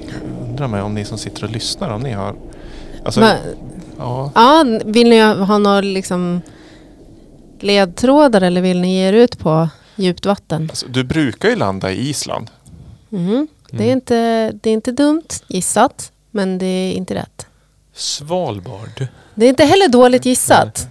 [0.09, 2.35] Jag undrar mig om ni som sitter och lyssnar, om ni har...
[3.05, 3.39] Alltså, Men-
[3.99, 6.41] ja, Ja, vill ni ha några liksom
[7.61, 10.63] ledtrådar eller vill ni ge er ut på djupt vatten?
[10.71, 12.51] alltså, du brukar ju landa i Island.
[13.13, 13.49] Mm.
[13.71, 13.93] Det, är Mm.
[13.93, 17.47] inte, det är inte dumt gissat, men det är inte rätt.
[17.95, 19.07] Svalbard.
[19.35, 20.87] Det är inte heller dåligt gissat.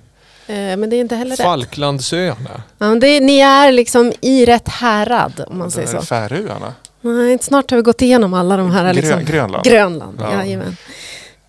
[0.47, 1.45] Eh, men det är inte heller rätt.
[1.45, 2.63] Falklandsöarna.
[2.77, 6.01] Ja, det, ni är liksom i rätt härad om man Det säger så.
[6.01, 6.73] Färöarna.
[7.03, 8.93] Nej, snart har vi gått igenom alla de här.
[8.93, 9.25] Liksom.
[9.25, 9.65] Grönland.
[9.65, 10.33] Grönland, Ja.
[10.33, 10.75] jajamän.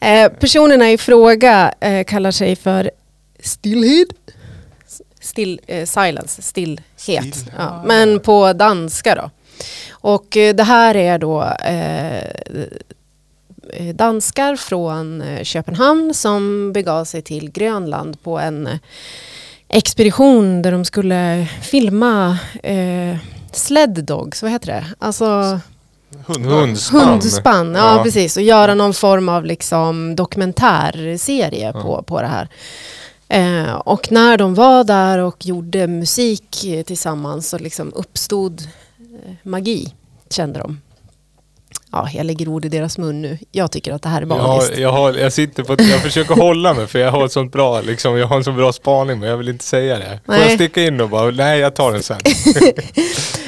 [0.01, 2.91] Eh, personerna i fråga eh, kallar sig för
[3.41, 4.07] Stillhed.
[5.21, 6.85] Still, eh, silence, stillhet.
[6.97, 7.53] Still.
[7.59, 7.83] Ja.
[7.87, 9.31] Men på danska då.
[9.91, 12.17] Och eh, det här är då eh,
[13.73, 18.69] eh, danskar från Köpenhamn som begav sig till Grönland på en
[19.69, 22.39] expedition där de skulle filma
[23.57, 24.85] sled dogs, vad heter det?
[24.99, 25.61] Alltså
[26.27, 27.09] Hund, Hundspann.
[27.09, 28.03] hundspann, ja, Ja.
[28.03, 28.37] precis.
[28.37, 31.83] Och göra någon form av liksom dokumentärserie Ja.
[31.83, 32.49] på, på det här.
[33.29, 38.61] Eh, och när de var där och gjorde musik tillsammans så liksom uppstod
[39.01, 39.95] eh, magi,
[40.31, 40.81] kände de.
[41.93, 43.39] Ja, jag lägger ord i deras mun nu.
[43.53, 44.73] Jag tycker att det här är Jag, magiskt.
[44.75, 47.53] har, jag, har, jag sitter på, jag försöker hålla mig för jag har ett sånt
[47.53, 50.21] bra, liksom, jag har en så bra spaning men jag vill inte säga det.
[50.27, 52.19] Får jag sticka in och bara, nej jag tar den sen.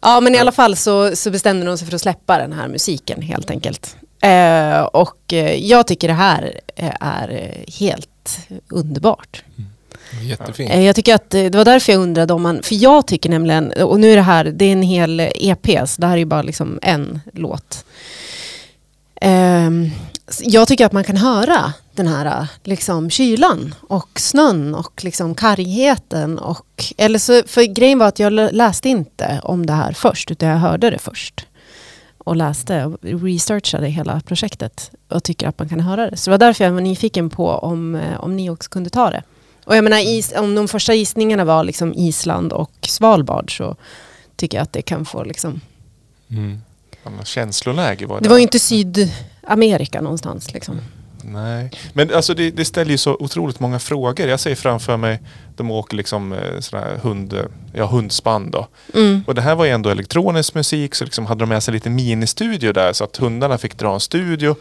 [0.00, 2.68] Ja, men i alla fall så, så bestämde de sig för att släppa den här
[2.68, 3.96] musiken helt enkelt.
[4.22, 9.44] Eh, och eh, jag tycker det här eh, är helt underbart.
[10.22, 10.70] Jättefint.
[10.72, 13.72] Eh, Jag tycker att det var därför jag undrade om man, för jag tycker nämligen,
[13.72, 16.24] och nu är det här, det är en hel EP, så det här är ju
[16.24, 17.84] bara liksom en låt.
[19.20, 19.90] S-
[20.40, 25.34] jag tycker att man kan höra den här eh, liksom kylan och snön och liksom
[25.34, 26.38] kargheten.
[26.38, 30.30] Och, eller så, för grejen var att jag lä- läste inte om det här först,
[30.30, 31.46] utan jag hörde det först.
[32.18, 36.16] Och läste och researchade hela projektet och tycker att man kan höra det.
[36.16, 39.10] Så det var därför jag var nyfiken på om, eh, om ni också kunde ta
[39.10, 39.22] det.
[39.64, 43.76] Och jag menar, is, om de första gissningarna var liksom Island och Svalbard så
[44.36, 45.60] tycker jag att det kan få liksom...
[46.30, 46.60] Mm.
[47.24, 48.58] Känsloläge var Det var ju inte
[49.42, 50.80] Sydamerika någonstans liksom.
[51.24, 54.28] Nej, men alltså det, det ställer ju så otroligt många frågor.
[54.28, 55.20] Jag ser framför mig,
[55.56, 57.34] de åker liksom eh, sådana här hund,
[57.74, 58.68] ja, hundspann då.
[58.94, 59.24] Mm.
[59.26, 61.90] Och det här var ju ändå elektronisk musik så liksom hade de med sig lite
[61.90, 64.56] ministudio där så att hundarna fick dra en studio.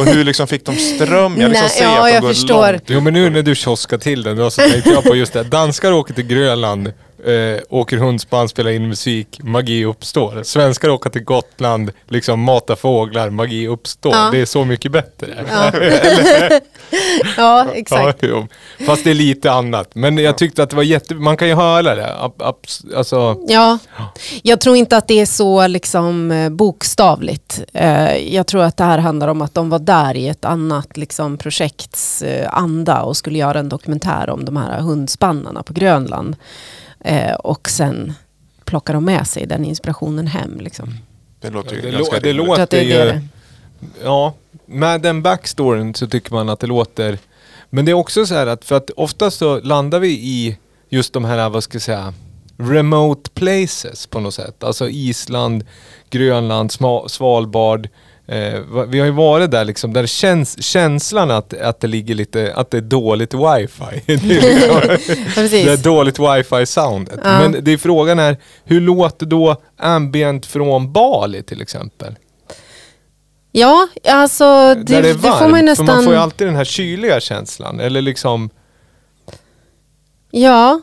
[0.00, 1.40] Och hur liksom fick de ström?
[1.40, 2.72] Jag liksom Nej, ser ja, att de jag går förstår.
[2.72, 2.82] långt.
[2.86, 5.42] Jo men nu när du kioskar till den då så tänkte jag på just det.
[5.42, 6.92] Danskar åker till Grönland,
[7.26, 10.42] eh, åker hundspann, spelar in musik, magi uppstår.
[10.42, 14.12] Svenskar åker till Gotland, liksom mata fåglar, magi uppstår.
[14.14, 14.28] Ja.
[14.32, 15.44] Det är så mycket bättre.
[15.50, 15.72] Ja.
[17.36, 18.22] ja, exakt.
[18.22, 18.46] Ja.
[18.86, 19.90] Fast det är lite annat.
[19.94, 21.14] Men jag tyckte att det var jätte...
[21.14, 22.14] Man kan ju höra det.
[22.18, 23.78] Ab- Alltså, Ja,
[24.42, 27.60] jag tror inte att det är så liksom eh, bokstavligt.
[27.72, 30.96] Eh, Jag tror att det här handlar om att de var där i ett annat
[30.96, 36.36] liksom, projekts eh, anda och skulle göra en dokumentär om de här hundspannarna på Grönland.
[37.04, 38.12] Eh, Och sen
[38.64, 40.60] plockar de med sig den inspirationen hem.
[40.60, 40.94] Liksom.
[41.40, 43.22] Det låter ju Det ganska det låter- att det är ju- det.
[44.04, 44.34] ja.
[44.66, 47.18] Med den backstoryn så tycker man att det låter...
[47.70, 51.12] Men det är också så här att, för att oftast så landar vi i just
[51.12, 52.14] de här, vad ska jag säga,
[52.56, 54.64] remote places på något sätt.
[54.64, 55.64] Alltså Island,
[56.10, 57.88] Grönland, Sma- Svalbard.
[58.26, 62.52] Eh, vi har ju varit där liksom, där känns känslan att, att det ligger lite,
[62.54, 64.02] att det är dåligt wifi.
[64.06, 64.98] det, är
[65.36, 67.20] liksom, det är dåligt wifi soundet.
[67.24, 67.38] Ja.
[67.38, 72.14] Men det är frågan är, hur låter då ambient från Bali till exempel?
[73.52, 75.86] Ja, alltså det, där det är det varmt, får man ju för nästan...
[75.86, 77.80] man får ju alltid den här kyliga känslan.
[77.80, 78.50] Eller liksom,
[80.34, 80.80] Ja.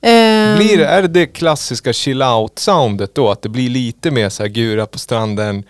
[0.00, 3.30] Ehm, blir det, är det det klassiska chill out soundet då?
[3.30, 5.64] Att det blir lite mer så här gura på stranden?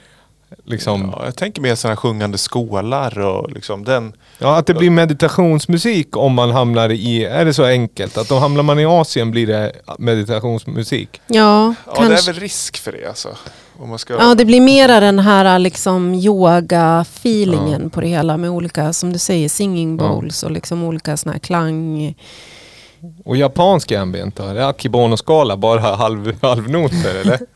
[0.65, 1.19] Liksom, ja.
[1.19, 4.12] Ja, jag tänker mer sådana sjungande skålar och liksom den.
[4.38, 8.19] att det blir meditationsmusik om man hamnar i, är det så enkelt?
[8.19, 11.21] Att då hamnar man i Asien blir det meditationsmusik?
[11.27, 12.15] Ja, Ja, kanske.
[12.15, 13.29] det är väl risk för det alltså.
[13.79, 14.15] Om man ska...
[14.15, 19.19] Ja, det blir mera den här liksom yoga-feelingen på det hela med olika, som du
[19.19, 20.09] säger, singing Ja.
[20.09, 22.15] bowls och liksom olika såna här klang...
[23.25, 24.43] Och japansk ambient då?
[24.43, 27.38] Är det Akibono-skala, bara halv, halvnoter eller?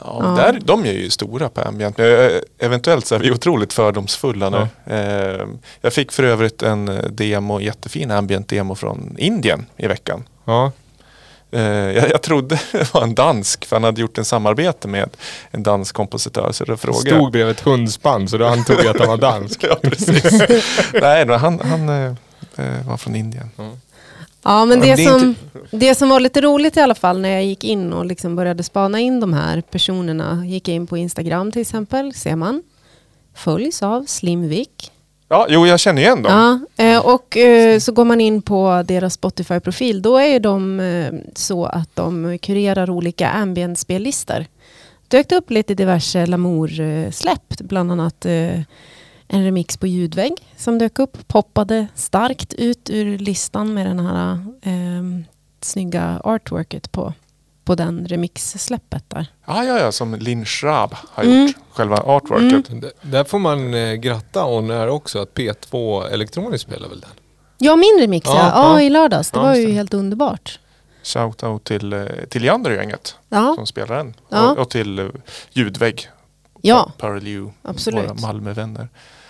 [0.00, 1.98] Ja, men Där, de är ju stora på ambient.
[1.98, 4.94] Men eventuellt så är vi otroligt fördomsfulla nu.
[4.94, 5.46] Eh,
[5.80, 10.24] Jag fick för övrigt en eh, demo, jättefin ambient demo från Indien i veckan.
[10.44, 10.72] Ja.
[11.50, 15.10] Eh, Jag, jag trodde det var en dansk för han hade gjort en samarbete med
[15.50, 16.52] en dansk kompositör.
[16.52, 17.16] Så då frågade.
[17.16, 19.64] Stod bredvid ett hundspann så då antog jag att han var dansk.
[19.64, 20.32] Ja, precis.
[20.92, 22.14] Nej, men han, han eh,
[22.56, 23.50] eh, var från Indien.
[24.48, 25.34] Ja, men det, det som,
[25.70, 28.62] det som var lite roligt i alla fall när jag gick in och liksom började
[28.62, 32.62] spana in de här personerna, gick jag in på Instagram till exempel, ser man,
[33.34, 34.92] följs av Slimvik.
[35.28, 36.32] Ja, jo, jag känner igen dem.
[36.76, 41.12] Ja, eh, och eh, så går man in på deras Spotify-profil, då är de eh,
[41.34, 44.46] så att de kurerar olika ambient-spellistor.
[45.08, 48.26] Dök upp lite diverse Lamour-släpp, bland annat
[49.28, 54.32] en remix på ljudvägg som dök upp, poppade starkt ut ur listan med den här
[54.62, 55.24] eh,
[55.60, 57.12] snygga artworket på,
[57.64, 59.26] på den remix-släppet där.
[59.46, 61.46] Ja, ja, ja, som Linn Schraab har Mm.
[61.46, 61.56] gjort.
[61.72, 62.80] Själva artworket.
[62.82, 67.10] D- Där får man eh, gratta On Air också att P2 Elektroniskt spelar väl den?
[67.58, 69.30] Ja, min remix ja, Ja, ja, i lördags.
[69.30, 69.72] Det Ja, var ju det.
[69.72, 70.58] helt underbart.
[71.02, 74.14] Shoutout till, eh, till Leander gänget Ja, som spelar den.
[74.28, 74.50] Ja.
[74.52, 75.06] Och, och till eh,
[75.52, 76.08] Ljudvägg.
[76.62, 76.92] ja
[77.62, 78.04] absolut.
[78.04, 78.88] våra Malmövänner.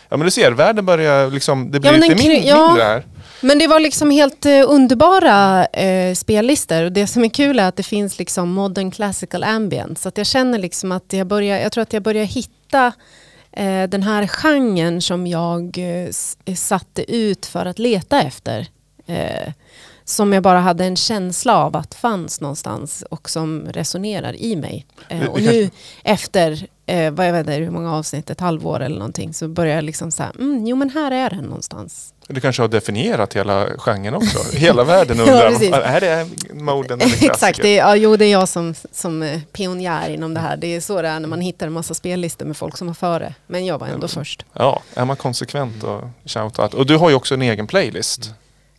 [0.09, 2.67] Ja men du ser, världen börjar liksom, det blir Ja, lite den min, kry- ja.
[2.67, 3.05] mindre här.
[3.41, 7.69] Men det var liksom helt eh, underbara eh, spellistor och det som är kul är
[7.69, 9.99] att det finns liksom modern classical ambient.
[9.99, 12.93] Så att jag känner liksom att jag börjar, jag tror att jag börjar hitta
[13.53, 18.67] eh, den här genren som jag eh, satte ut för att leta efter.
[20.09, 24.87] Som jag bara hade en känsla av att fanns någonstans och som resonerar i mig.
[25.09, 25.71] Eh, och nu
[26.05, 29.75] efter, eh, vad jag vet inte hur många avsnitt, ett halvår eller någonting, så börjar
[29.75, 32.15] jag liksom så här, mm, jo men här är den någonstans.
[32.27, 34.57] Du kanske har definierat hela genren också.
[34.57, 35.73] Hela världen Ja, undrar, precis.
[35.73, 37.31] är det moden eller klassiker?
[37.33, 40.57] Exakt, det är, ja, jo det är jag som, som eh, pionjär inom det här.
[40.57, 42.95] Det är så det är när man hittar en massa spellistor med folk som var
[42.95, 43.35] före.
[43.47, 44.45] Men jag var ändå först.
[44.53, 46.75] Ja, är man konsekvent och shoutout.
[46.75, 48.31] Och du har ju också en egen playlist.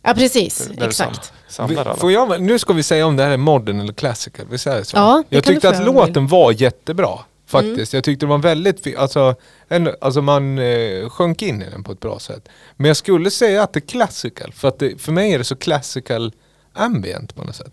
[0.02, 1.24] Ja precis, exakt.
[1.24, 1.96] sam- samlar alla.
[1.96, 4.46] Får jag, nu ska vi säga om det här är modern eller classical.
[4.50, 4.96] Vi säger så.
[4.96, 7.18] Ja, det jag kan tyckte du att få göra om du låten var jättebra.
[7.46, 7.92] Faktiskt.
[7.92, 9.34] Jag tyckte det var väldigt fi- alltså,
[9.68, 12.48] en, alltså man eh, sjönk in i den på ett bra sätt.
[12.76, 14.52] Men jag skulle säga att det är classical.
[14.52, 16.32] För att det, för mig är det så classical
[16.72, 17.72] ambient på något sätt.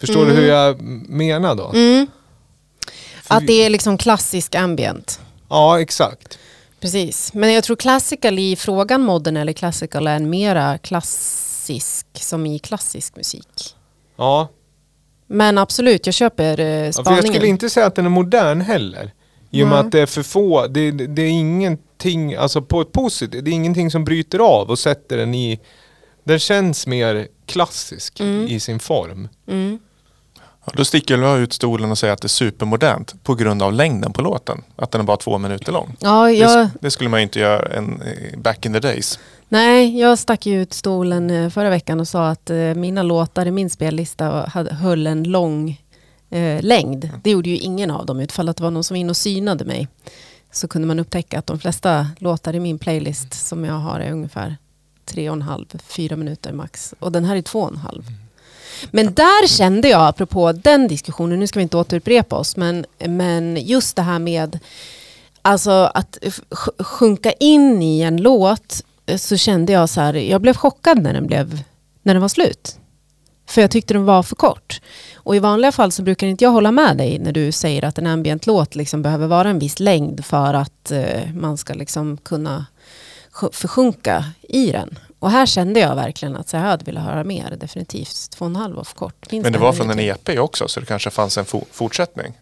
[0.00, 1.70] Förstår du hur jag menar då?
[1.74, 2.06] Mm.
[3.28, 5.20] Att det är liksom klassisk ambient.
[5.48, 6.38] Ja, exakt.
[6.80, 7.34] Precis.
[7.34, 10.78] Men jag tror classical i frågan modern eller classical är en mera
[11.64, 13.74] klassisk som i klassisk musik.
[14.16, 14.48] Ja,
[15.26, 17.24] Men absolut, jag köper eh, Ja, jag spaningen.
[17.32, 19.12] skulle inte säga att den är modern heller.
[19.50, 19.86] I och med Nej.
[19.86, 23.50] att det är för få, det, det det är ingenting, alltså på ett positivt, det
[23.50, 25.60] är ingenting som bryter av och sätter den i,
[26.24, 28.46] den känns mer klassisk Mm.
[28.48, 29.28] i sin form.
[29.48, 29.78] Mm.
[30.64, 33.72] Ja, Då sticker jag ut stolen och säger att det är supermodernt på grund av
[33.72, 34.62] längden på låten.
[34.76, 35.96] Att den är bara två minuter lång.
[36.00, 39.18] Ja, Det, jag, sk- det skulle man inte göra en, eh, back in the days.
[39.50, 43.46] Nej, jag stack ju ut stolen eh, förra veckan och sa att eh, mina låtar
[43.46, 45.80] i min spellista hade, höll en lång
[46.30, 47.10] eh, längd.
[47.22, 49.16] Det gjorde ju ingen av dem, utifall att det var någon som var inne och
[49.16, 49.88] synade mig.
[50.52, 54.12] Så kunde man upptäcka att de flesta låtar i min playlist som jag har är
[54.12, 54.56] ungefär
[55.04, 56.94] tre och en halv, fyra minuter max.
[56.98, 58.02] Och den här är två och en halv.
[58.90, 63.56] Men där kände jag, apropå den diskussionen, nu ska vi inte återupprepa oss, men, men
[63.56, 64.58] just det här med
[65.42, 66.18] alltså att
[66.78, 68.84] sjunka in i en låt
[69.18, 71.62] så kände jag så här, jag blev chockad när den, blev,
[72.02, 72.76] när den var slut.
[73.48, 74.80] För jag tyckte den var för kort.
[75.14, 77.98] Och i vanliga fall så brukar inte jag hålla med dig när du säger att
[77.98, 82.66] en ambient-låt liksom behöver vara en viss längd för att eh, man ska liksom kunna
[83.32, 84.98] sj- försjunka i den.
[85.18, 88.30] Och här kände jag verkligen att så jag hade velat höra mer, definitivt.
[88.30, 89.30] Två och en halv var för kort.
[89.32, 89.98] Minst Men det var från en.
[90.00, 92.32] EP också så det kanske fanns en fo- fortsättning.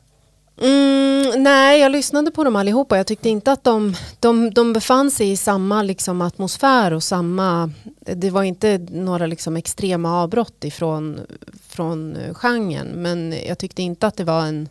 [0.61, 2.97] Mm, nej, jag lyssnade på dem allihopa.
[2.97, 7.71] Jag tyckte inte att de, de, de befann sig i samma liksom, atmosfär och samma...
[8.01, 11.21] Det var inte några liksom, extrema avbrott ifrån
[11.69, 12.87] från eh, genren.
[12.87, 14.69] Men jag tyckte inte att det var en,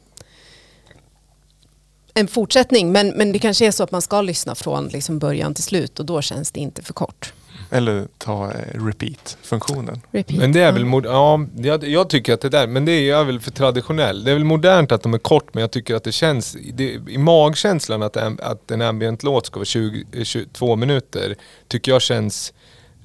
[2.14, 2.92] en fortsättning.
[2.92, 6.00] Men, men det kanske är så att man ska lyssna från liksom, början till slut
[6.00, 7.34] och då känns det inte för kort.
[7.70, 10.02] Eller ta eh, repeat-funktionen.
[10.12, 10.40] Repeat.
[10.40, 10.88] Men det är väl, Ja.
[10.88, 14.24] mod- ja, jag, jag tycker att det där, men det är väl för traditionell.
[14.24, 16.84] Det är väl modernt att de är kort, men jag tycker att det känns, det,
[17.10, 21.36] i magkänslan att, att en ambient låt ska vara 20, eh, 22 minuter,
[21.68, 22.54] tycker jag känns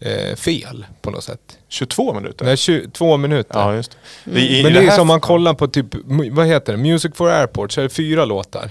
[0.01, 1.59] eh, fel på något sätt.
[1.69, 2.45] 22 minuter?
[2.45, 3.59] Nej, 22 minuter.
[3.61, 4.41] Ja, just det.
[4.41, 5.87] I, i men det, är här- som man kollar på typ,
[6.31, 8.71] vad heter det, Music for Airport, så är det fyra låtar.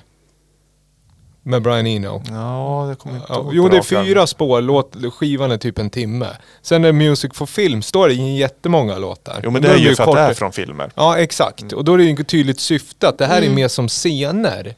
[1.44, 2.24] Med Brian Eno.
[2.30, 6.28] Ja, det kommer inte jo det är fyra spår, låt, skivan är typ en timme.
[6.62, 9.42] Sen är Music for Film, står det i jättemånga låtar.
[9.44, 10.92] Jo, men det är blir ju för att det är från filmer.
[10.96, 13.52] Ja exakt, och då är det ju ett tydligt syfte att det här Mm.
[13.52, 14.76] är mer som scener.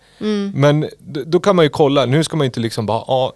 [0.54, 3.34] Men d- då kan man ju kolla, nu ska man ju inte liksom bara, ja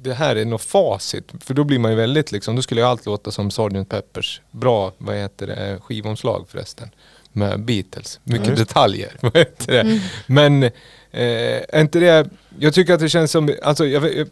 [0.00, 1.32] det här är något facit.
[1.40, 3.88] För då blir man ju väldigt liksom, då skulle ju allt låta som Sgt.
[3.88, 4.40] Peppers.
[4.50, 6.88] Bra, vad heter det, skivomslag förresten.
[7.32, 8.20] Med Beatles.
[8.24, 9.12] Mycket Ja, detaljer.
[9.20, 10.00] Vad heter det?
[10.26, 10.70] Men,
[11.10, 14.26] eh, inte det, jag tycker att det känns som, alltså jag,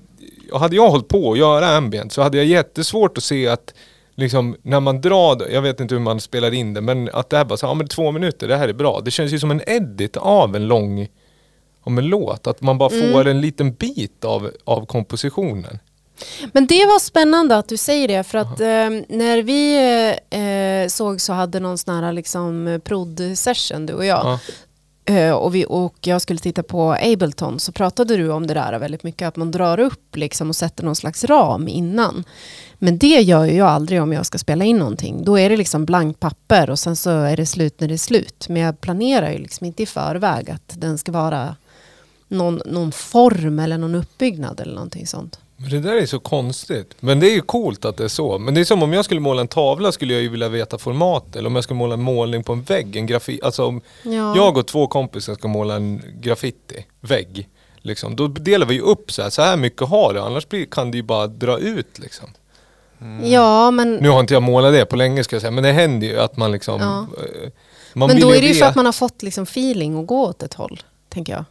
[0.50, 3.74] jag, hade jag hållit på att göra ambient så hade jag jättesvårt att se att
[4.14, 7.36] liksom när man drar, jag vet inte hur man spelar in det, men att det
[7.36, 9.00] här bara så, ja men två minuter, det här är bra.
[9.04, 11.08] Det känns ju som en edit av en lång,
[11.80, 12.46] om en låt.
[12.46, 15.78] Att man bara får en liten bit av, av kompositionen.
[16.52, 19.76] Men det var spännande att du säger det för att eh, när vi
[20.30, 24.24] eh, såg så hade någon sån här liksom prod-session du och jag.
[24.24, 24.40] Ja.
[25.08, 28.78] Eh, och, vi, och jag skulle titta på Ableton så pratade du om det där
[28.78, 32.24] väldigt mycket att man drar upp liksom och sätter någon slags ram innan.
[32.78, 35.24] Men det gör ju jag aldrig om jag ska spela in någonting.
[35.24, 37.98] Då är det liksom blankt papper och sen så är det slut när det är
[37.98, 38.46] slut.
[38.48, 41.56] Men jag planerar ju liksom inte i förväg att den ska vara
[42.28, 45.40] någon, någon form eller någon uppbyggnad eller någonting sånt.
[45.56, 46.94] Men det där är så konstigt.
[47.00, 48.38] Men det är ju coolt att det är så.
[48.38, 50.78] Men det är som om jag skulle måla en tavla skulle jag ju vilja veta
[50.78, 51.36] format.
[51.36, 53.40] Eller om jag skulle måla en målning på en vägg, en grafi.
[53.42, 54.36] Alltså om Ja.
[54.36, 57.48] jag och två kompisar ska måla en graffiti, vägg.
[57.76, 60.22] Liksom, då delar vi ju upp så här, så här mycket har det.
[60.22, 62.28] Annars blir, kan det ju bara dra ut liksom.
[63.24, 65.72] Ja, men Nu har inte jag målat det på länge ska jag säga, men det
[65.72, 66.80] händer ju att man liksom...
[66.80, 67.06] Ja.
[67.22, 67.50] eh,
[67.92, 70.22] Man Men då är det ju för att man har fått liksom feeling och gå
[70.26, 71.44] åt ett håll, tänker jag.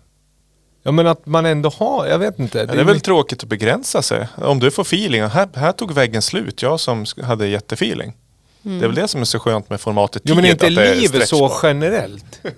[0.88, 2.58] Ja men att man ändå har, jag vet inte.
[2.58, 4.28] Ja, det är väl tråkigt att begränsa sig.
[4.38, 8.14] Om du får feeling, här, här tog väggen slut, jag som hade jättefeeling.
[8.62, 10.30] Det är väl det som är så skönt med formatet 10.
[10.30, 12.42] Jo men är inte det är livet så generellt?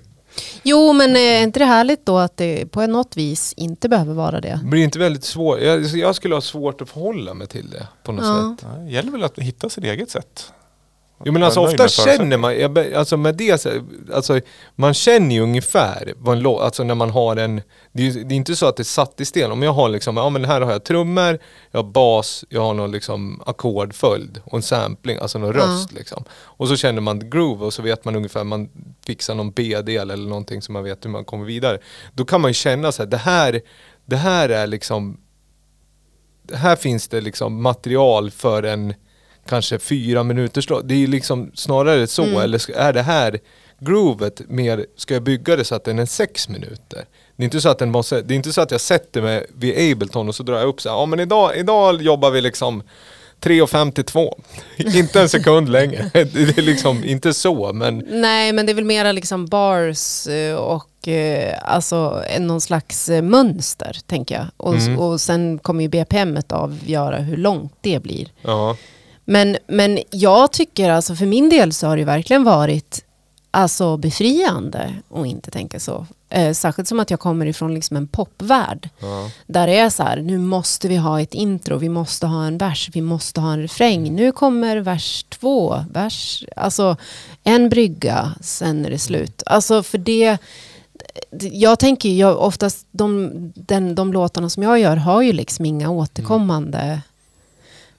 [0.63, 4.13] Jo, men eh, är inte det härligt då att det på något vis inte behöver
[4.13, 4.59] vara det?
[4.63, 5.61] Det blir inte väldigt svårt.
[5.61, 8.55] Jag, jag skulle ha svårt att förhålla mig till det på något Ja.
[8.59, 8.67] sätt.
[8.85, 10.51] Det gäller väl att hitta sitt eget sätt.
[11.25, 13.69] Jo men alltså ofta känner man, jag, alltså med det, så-
[14.13, 14.39] alltså
[14.75, 17.61] man känner ju ungefär vad en låt, alltså när man har en,
[17.91, 19.51] det är, ju- det är inte så att det är satt i sten.
[19.51, 21.39] Om jag har liksom, ja men här har jag trummor,
[21.71, 25.61] jag har bas, jag har någon liksom ackordföljd och en sampling, alltså någon Ja.
[25.63, 26.23] röst liksom.
[26.31, 28.69] Och så känner man groove och så vet man ungefär, man
[29.05, 31.79] fixar någon B-del eller någonting så man vet hur man kommer vidare.
[32.13, 33.61] Då kan man ju känna så här, det här,
[34.05, 35.17] det här är liksom
[36.53, 38.93] här finns det liksom material för en
[39.47, 40.87] kanske fyra minuters låt.
[40.87, 42.37] Det är liksom snarare så, Mm.
[42.41, 43.39] eller är det här
[43.79, 47.05] groovet mer, ska jag bygga det så att den är sex minuter?
[47.35, 49.45] Det är inte så att den måste, det är inte så att jag sätter mig
[49.55, 52.41] vid Ableton och så drar jag upp så här, ja men idag, idag jobbar vi
[52.41, 52.83] liksom
[53.41, 54.37] 3.5 till 2.
[54.77, 56.09] inte en sekund längre.
[56.13, 60.55] Det är liksom inte så, men Nej, men det är väl mera liksom bars eh,
[60.55, 64.45] och eh, alltså någon slags eh, mönster, tänker jag.
[64.57, 64.99] Och, Mm.
[64.99, 68.27] och sen kommer ju BPM avgöra hur långt det blir.
[68.41, 68.77] Ja.
[69.29, 73.03] Men, men jag tycker alltså för min del så har det verkligen varit
[73.51, 76.05] alltså befriande att inte tänka så.
[76.29, 78.89] Eh, särskilt som att jag kommer ifrån liksom en popvärld.
[78.99, 79.31] Ja.
[79.47, 82.57] Där det är så här, nu måste vi ha ett intro, vi måste ha en
[82.57, 84.15] vers, vi måste ha en refräng.
[84.15, 86.95] Nu kommer vers två, vers, alltså
[87.43, 89.43] en brygga, sen är det slut.
[89.45, 90.37] Alltså för det,
[91.39, 95.89] jag tänker ju, oftast de, den, de låtarna som jag gör har ju liksom inga
[95.89, 97.01] återkommande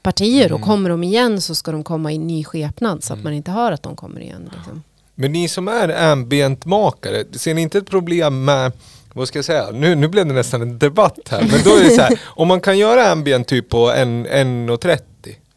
[0.09, 3.33] partier och kommer de igen så ska de komma i ny skepnad så att man
[3.33, 4.51] inte hör att de kommer igen.
[4.57, 4.83] Liksom.
[5.15, 8.73] Men ni som är ambientmakare, ser ni inte ett problem med
[9.13, 9.71] vad ska jag säga?
[9.71, 11.41] Nu, nu blev det nästan en debatt här.
[11.41, 14.99] Men då är det så här, om man kan göra ambient typ på en- 1.30,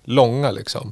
[0.06, 0.92] långa liksom.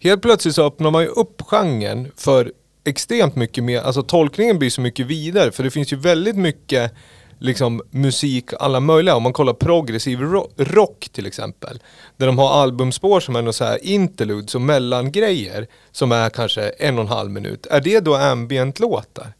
[0.00, 2.52] Helt plötsligt så öppnar man ju upp genren för
[2.84, 5.52] extremt mycket mer, alltså tolkningen blir så mycket vidare.
[5.52, 6.92] För det finns ju väldigt mycket
[7.40, 9.16] liksom musik, alla möjliga.
[9.16, 11.78] Om man kollar progressiv ro- rock till exempel.
[12.16, 16.68] Där de har albumspår som är något så här interludes och mellangrejer som är kanske
[16.68, 17.66] en och en halv minut.
[17.66, 19.32] Är det då ambient-låtar?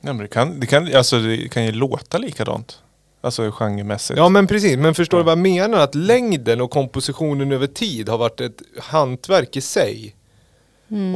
[0.00, 2.78] Ja, men det, kan, det, kan, alltså, det kan ju låta likadant.
[3.20, 4.16] Alltså genremässigt.
[4.18, 5.78] Ja men precis, men förstår du vad jag menar?
[5.78, 10.16] Att längden och kompositionen över tid har varit ett hantverk i sig.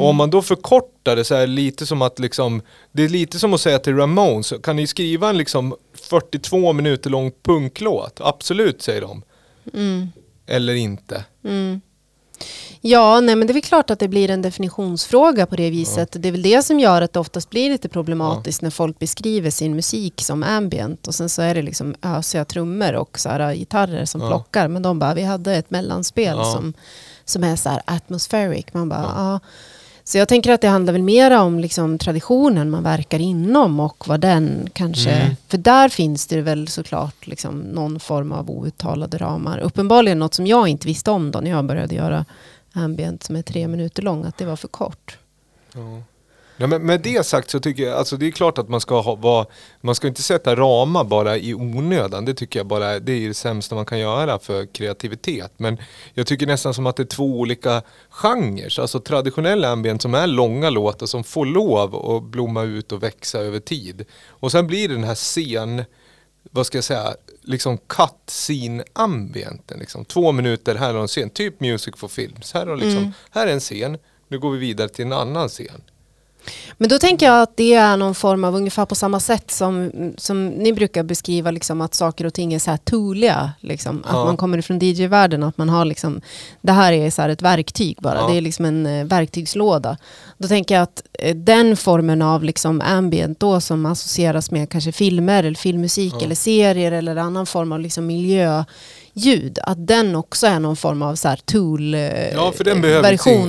[0.01, 2.62] Och om man då förkortar det så är det lite som att liksom,
[2.93, 7.11] det är lite som att säga till Ramones, kan ni skriva en liksom 42 minuter
[7.11, 8.20] lång punklåt?
[8.24, 9.22] Absolut säger de.
[10.47, 11.24] Eller inte.
[12.81, 16.09] Ja, nej, men det är väl klart att det blir en definitionsfråga på det viset.
[16.22, 19.51] Det är väl det som gör att det oftast blir lite problematiskt när folk beskriver
[19.51, 23.55] sin musik som ambient och sen så är det liksom ösiga trummor och så här,
[23.55, 24.29] gitarrer som Ja.
[24.29, 24.68] plockar.
[24.68, 26.53] Men de bara, vi hade ett mellanspel Ja.
[26.53, 26.72] som,
[27.27, 28.66] som är så här atmospheric.
[28.72, 29.41] Man bara, ja.
[30.05, 34.09] Så jag tänker att det handlar väl mera om liksom traditionen man verkar inom och
[34.09, 35.11] vad den kanske...
[35.11, 35.37] Mm.
[35.49, 39.59] För där finns det väl såklart liksom någon form av outtalade ramar.
[39.59, 42.24] Uppenbarligen något som jag inte visste om då när jag började göra
[42.72, 45.18] ambient som är tre minuter lång, att det var för kort.
[45.72, 46.03] Ja,
[46.57, 49.14] men med det sagt så tycker jag, alltså det är klart att man ska ha,
[49.14, 49.46] vara,
[49.80, 52.24] man ska inte sätta ramar bara i onödan.
[52.24, 55.52] Det tycker jag bara, det är det sämsta man kan göra för kreativitet.
[55.57, 55.78] Men
[56.14, 58.80] jag tycker nästan som att det är två olika genrer.
[58.80, 63.38] Alltså traditionell ambient som är långa låtar som får lov att blomma ut och växa
[63.38, 64.04] över tid.
[64.28, 65.84] Och sen blir det den här scen,
[66.50, 69.78] vad ska jag säga, liksom cut scene ambienten.
[69.78, 70.04] Liksom.
[70.04, 72.52] Två minuter, här har en scen, typ music for films.
[72.52, 73.98] Här, har liksom, här är en scen,
[74.28, 75.82] nu går vi vidare till en annan scen.
[76.78, 79.90] Men då tänker jag att det är någon form av ungefär på samma sätt som,
[80.18, 83.53] som ni brukar beskriva liksom att saker och ting är så här tooliga.
[83.61, 84.03] Liksom.
[84.07, 84.24] Att Ja.
[84.24, 86.20] man kommer ifrån DJ-världen och att man har liksom,
[86.61, 88.18] det här är så här ett verktyg bara.
[88.20, 88.28] Ja.
[88.28, 89.97] Det är liksom en eh, verktygslåda.
[90.38, 94.92] Då tänker jag att eh, den formen av liksom ambient då som associeras med kanske
[94.92, 96.24] filmer eller filmmusik Ja.
[96.24, 98.11] eller serier eller annan form av liksom
[99.16, 99.58] miljöljud.
[99.62, 102.00] Att den också är någon form av så här tool eh,
[102.32, 102.52] Ja,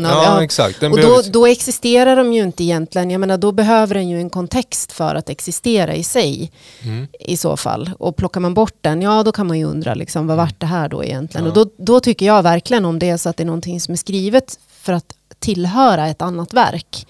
[0.06, 3.12] av, ja, exakt, den och då, då existerar de ju inte egentligen.
[3.12, 6.52] Jag menar, då behöver den ju en kontext för att existera i sig
[6.84, 7.08] Mm.
[7.20, 7.92] i så fall.
[8.00, 10.66] Och plockar man bort den, ja då kan man ju undra liksom, vad vart det
[10.66, 11.46] här då egentligen?
[11.46, 11.52] Ja.
[11.52, 13.92] Och då, då tycker jag verkligen om det är så att det är någonting som
[13.92, 17.08] är skrivet för att tillhöra ett annat verk.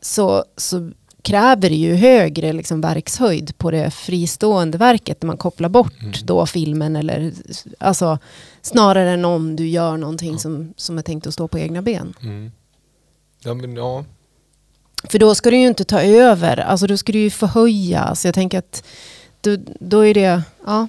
[0.00, 0.90] Så, så
[1.22, 6.12] kräver ju högre liksom, verkshöjd på det fristående verket när man kopplar bort Mm.
[6.24, 7.32] då filmen eller
[7.78, 8.18] alltså
[8.62, 12.14] snarare än om du gör någonting som, som är tänkt att stå på egna ben.
[12.22, 12.52] Mm.
[13.44, 14.04] Ja, men ja.
[15.04, 18.14] För då ska du ju inte ta över, alltså då ska du ju förhöja.
[18.14, 18.84] Så jag tänker att
[19.40, 20.88] då, då är det, ja.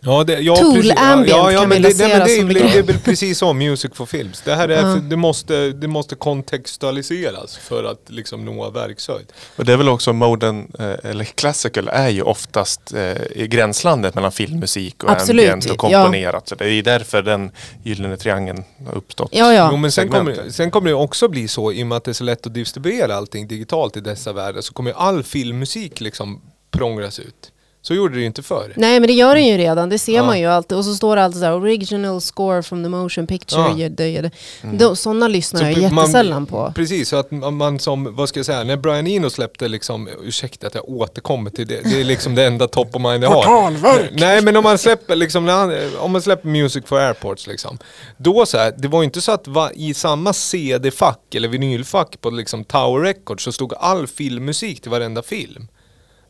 [0.00, 0.92] Ja, det, ja, Tool precis.
[0.98, 2.78] ambient ja, ja, kan men vi det, nej, men lansera det, är- som det, det
[2.78, 4.40] är väl precis som Music for Films.
[4.44, 4.94] Det här är, Ja.
[4.94, 9.32] för, det, måste, det måste kontextualiseras för att liksom nå verkshöjd.
[9.56, 14.14] Och det är väl också modern, eh, eller classical är ju oftast eh, i gränslandet
[14.14, 16.48] mellan filmmusik och Absolut, ambient och komponerat.
[16.48, 17.50] Så det är därför den
[17.84, 19.28] gyllene triangeln har uppstått.
[19.32, 19.68] Ja, ja.
[19.72, 22.10] Jo, men sen kommer, sen kommer det också bli så, i och med att det
[22.10, 26.40] är så lätt att distribuera allting digitalt i dessa världar, så kommer all filmmusik liksom
[26.70, 27.52] prångras ut.
[27.88, 28.72] Så gjorde det ju inte förr.
[28.76, 30.22] Nej men det gör den ju redan, det ser Ja.
[30.26, 30.78] man ju alltid.
[30.78, 33.74] Och så står det alltid där, original score from the motion picture.
[33.76, 33.88] Ja.
[33.88, 34.30] Det.
[34.62, 34.96] Mm.
[34.96, 36.72] Sådana lyssnar jag pre- man- jättesällan på.
[36.74, 40.66] Precis, så att man, som, vad ska jag säga, när Brian Eno släppte liksom, ursäkta
[40.66, 43.42] att jag återkommer till det, det är liksom det enda top of mind jag har.
[43.42, 44.10] Portalverk!
[44.12, 47.78] Nej men om man släpper liksom, han, om man släpper Music for Airports liksom.
[48.16, 52.20] Då så här, det var ju inte så att va, i samma CD-fack eller vinylfack
[52.20, 55.68] på liksom Tower Records så stod all filmmusik till varenda film.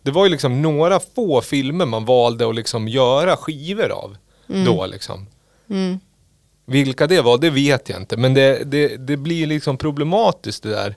[0.09, 4.17] Det var ju liksom några få filmer man valde att liksom göra skivor av.
[4.47, 5.27] Då liksom.
[5.71, 6.01] Mm.
[6.67, 8.17] Vilka det var, det vet jag inte.
[8.17, 10.97] Men det, det, det blir liksom problematiskt det där.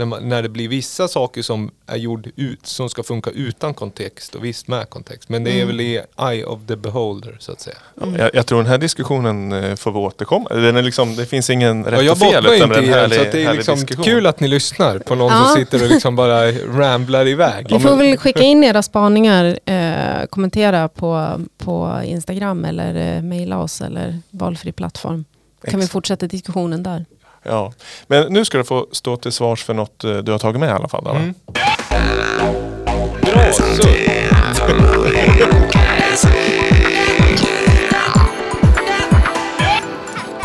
[0.00, 3.74] När, man, när det blir vissa saker som är gjord ut, som ska funka utan
[3.74, 5.28] kontext och visst med kontext.
[5.28, 7.76] Men det är väl i eye of the beholder så att säga.
[8.18, 10.48] Jag, jag tror den här diskussionen eh, får vi återkomma.
[10.48, 12.46] Den är liksom, det finns ingen rätt Ja, jag och fel.
[12.46, 14.04] utan inte i härlig- så att det är liksom diskussion.
[14.04, 15.44] kul att ni lyssnar på någon Ja.
[15.44, 17.66] som sitter och liksom bara ramblar iväg.
[17.70, 23.58] Ni får väl skicka in era spaningar, eh, kommentera på, på Instagram eller eh, mejla
[23.58, 25.24] oss eller valfri plattform.
[25.64, 25.92] Kan vi Exakt.
[25.92, 27.04] fortsätta diskussionen där.
[27.42, 27.72] Ja.
[28.06, 30.68] Men nu ska du få stå till svars för något eh, du har tagit med
[30.68, 31.06] i alla fall.
[31.06, 31.34] Mm.
[33.22, 33.88] Bra, så.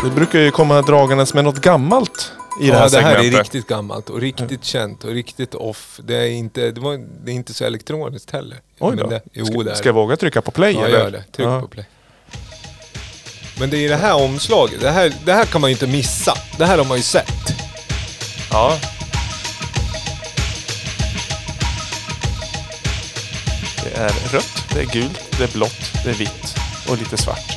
[0.04, 3.16] Det brukar ju komma dragandes med något gammalt i det här ja, det här är
[3.16, 3.40] segmentet.
[3.40, 6.00] riktigt gammalt och riktigt känt och riktigt off.
[6.04, 8.58] Det är inte, det var, det är inte så elektroniskt heller.
[8.78, 9.10] Oj Men då.
[9.10, 10.74] Det, jo, ska, det ska jag våga trycka på play?
[10.74, 10.98] Ja, eller?
[10.98, 11.24] gör det.
[11.32, 11.60] Tryck Ja.
[11.60, 11.86] på play.
[13.58, 14.80] Men det är det här omslaget.
[14.80, 16.38] Det här, det här kan man ju inte missa.
[16.58, 17.52] Det här har man ju sett.
[18.50, 18.78] Ja.
[23.84, 26.54] Det är rött, det är gult, det är blått, det är vitt
[26.88, 27.52] och lite svart.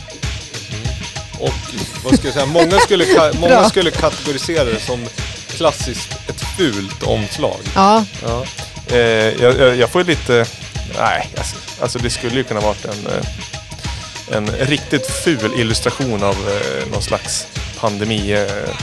[1.40, 1.54] Och
[2.04, 5.06] vad ska jag säga, många skulle, ka- många skulle kategorisera det som
[5.50, 7.60] klassiskt ett fult omslag.
[7.76, 8.46] Ja, Ja.
[8.92, 8.98] Eh,
[9.42, 10.46] jag, jag, jag får lite...
[10.98, 13.26] Nej, alltså, alltså det skulle ju kunna varit en, eh,
[14.32, 17.48] en riktigt ful illustration av eh, någon slags
[17.80, 18.32] pandemi...
[18.34, 18.76] Eh,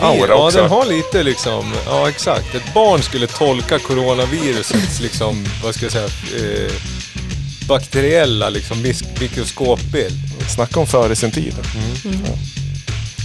[0.00, 0.58] aura ja, också.
[0.58, 2.54] den har lite liksom, ja exakt.
[2.54, 6.72] Ett barn skulle tolka coronavirusets liksom, vad ska jag säga, eh,
[7.68, 8.82] bakteriella liksom
[9.20, 10.14] mikroskopbild.
[10.54, 11.54] Snacka om före sin tid.
[12.04, 12.20] Mm.
[12.26, 12.32] Ja.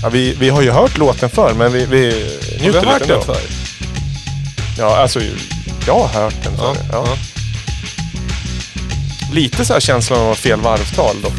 [0.04, 3.02] Ja, vi, vi har ju hört låten förr, men vi, vi Har njuter vi hört
[3.02, 3.34] lite den ändå.
[3.34, 3.41] förr?
[4.78, 5.20] Ja, alltså
[5.88, 6.84] jag har hört den Ja, förr.
[6.91, 7.06] Ja.
[7.08, 7.18] ja.
[9.32, 11.34] Lite så här känslan av fel varvtal dock.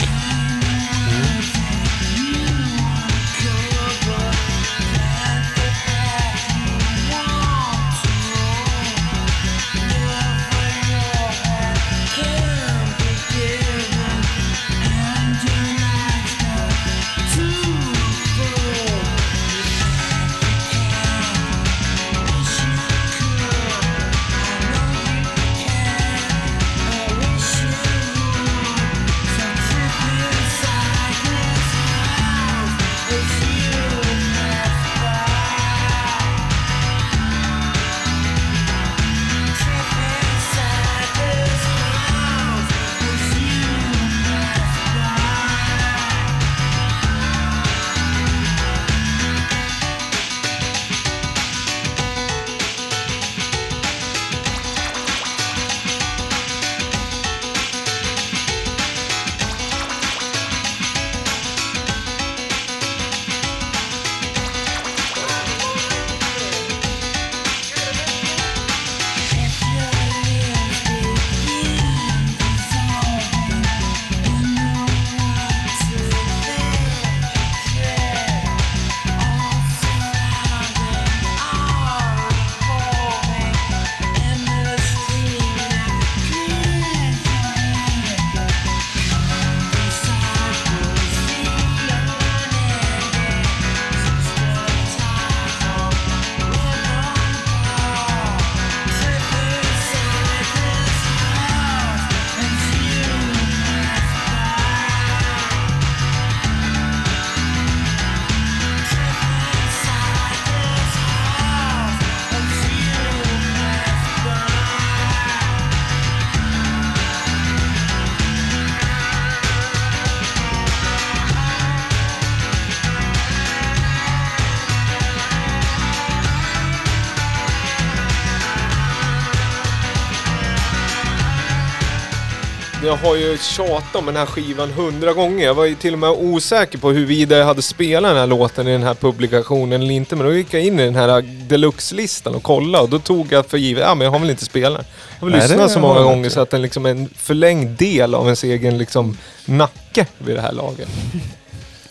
[132.93, 135.45] Jag har ju tjatat om den här skivan hundra gånger.
[135.45, 138.68] Jag var ju till och med osäker på huruvida jag hade spelat den här låten
[138.68, 140.16] i den här publikationen eller inte.
[140.16, 143.47] Men då gick jag in i den här deluxe-listan och kollade och då tog jag
[143.47, 144.86] för givet, ja men jag har väl inte spelat den.
[145.18, 148.14] Jag har väl lyssnat så många gånger så att den liksom är en förlängd del
[148.14, 150.88] av ens egen liksom nacke vid det här laget.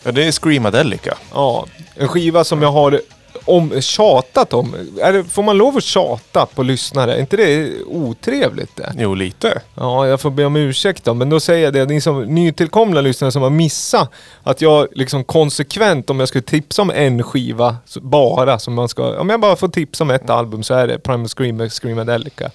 [0.04, 1.18] Ja, det är Screamadelica.
[1.34, 3.02] Ja, en skiva som jag har
[3.46, 4.76] om, tjatat om.
[5.02, 7.16] Är det, får man lov att tjata på lyssnare?
[7.16, 8.94] Är inte det otrevligt det?
[8.98, 9.62] Jo, lite.
[9.76, 11.86] Ja, jag får be om ursäkt då, men då säger jag det.
[11.86, 14.12] Ni som nytillkomna lyssnare som har missat
[14.44, 19.20] att jag liksom konsekvent, om jag skulle tipsa om en skiva bara, som man ska,
[19.20, 22.52] om jag bara får tipsa om ett album så är det Primal Scream Screamadelica.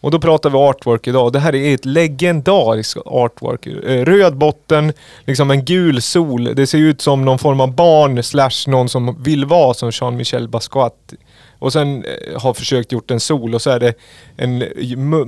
[0.00, 1.32] Och då pratar vi artwork idag.
[1.32, 3.66] Det här är ett legendariskt artwork.
[3.66, 4.92] Eh, röd botten,
[5.24, 6.54] liksom en gul sol.
[6.54, 10.48] Det ser ut som någon form av barn slash någon som vill vara som Jean-Michel
[10.48, 11.14] Basquiat
[11.58, 13.94] Och sen eh, har försökt gjort en sol och så är det
[14.36, 14.58] en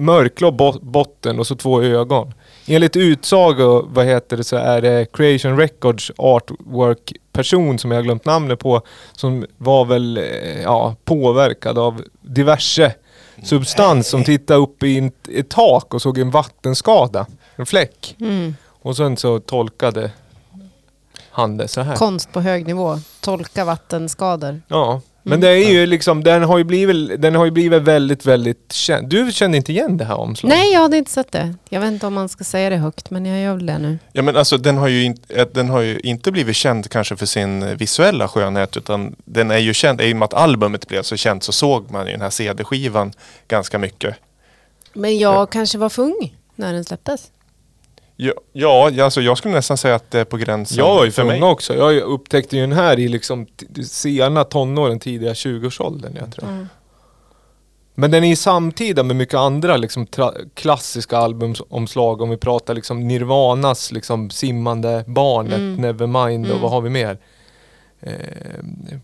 [0.04, 0.50] mörkblå
[0.82, 2.34] botten och så två ögon.
[2.66, 8.24] Enligt utsago, vad heter det, så är det Creation Records artwork person som jag glömt
[8.24, 12.94] namnet på som var väl eh, ja, påverkad av diverse
[13.42, 17.26] substans som tittade upp i ett tak och såg en vattenskada,
[17.56, 18.16] en fläck.
[18.20, 18.54] Mm.
[18.82, 20.10] Och sen så tolkade
[21.30, 21.96] han det så här.
[21.96, 22.98] Konst på hög nivå.
[23.20, 24.62] Tolka vattenskador.
[24.68, 28.26] Ja, men det är ju liksom, den har ju blivit, den har ju blivit väldigt,
[28.26, 29.08] väldigt känd.
[29.08, 30.58] Du kände inte igen det här omslaget?
[30.58, 31.54] Nej, jag hade inte sett det.
[31.68, 33.98] Jag vet inte om man ska säga det högt, men jag gör väl det nu.
[34.12, 37.26] Ja men alltså den har, ju inte, den har ju inte blivit känd kanske för
[37.26, 41.16] sin visuella skönhet utan den är ju känd, i och med att albumet blev så
[41.16, 43.12] känt så såg man ju den här CD-skivan
[43.48, 44.14] ganska mycket.
[44.92, 47.30] Men jag kanske var för ung när den släpptes.
[48.20, 51.10] Ja, ja alltså jag skulle nästan säga att det är på gränsen Jag var ju
[51.10, 51.42] för mig.
[51.42, 51.74] också.
[51.74, 53.46] Jag upptäckte ju den här i liksom
[53.86, 56.48] sena tonåren, tidiga 20-årsåldern jag tror.
[56.48, 56.68] Mm.
[57.94, 60.06] Men den är ju samtida med mycket andra liksom
[60.54, 62.20] klassiska albumomslag.
[62.20, 65.74] Om vi pratar liksom Nirvanas liksom simmande barnet, Mm.
[65.76, 66.62] Nevermind och Mm.
[66.62, 67.18] vad har vi mer?
[68.00, 68.12] Eh,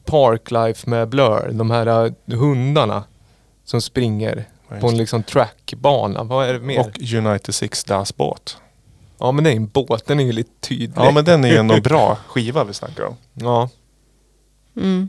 [0.04, 3.04] Parklife med Blur, de här eh, hundarna
[3.64, 4.44] som springer
[4.80, 6.22] på en liksom trackbana.
[6.22, 6.80] Vad är det mer?
[6.80, 8.56] Och United Six Das båt.
[9.24, 10.92] Ja men det är en båt, den är ju lite tydlig.
[10.96, 13.16] Ja men den är ju ändå en bra skiva vi snackar om.
[13.34, 13.68] Ja.
[14.76, 15.08] Mm.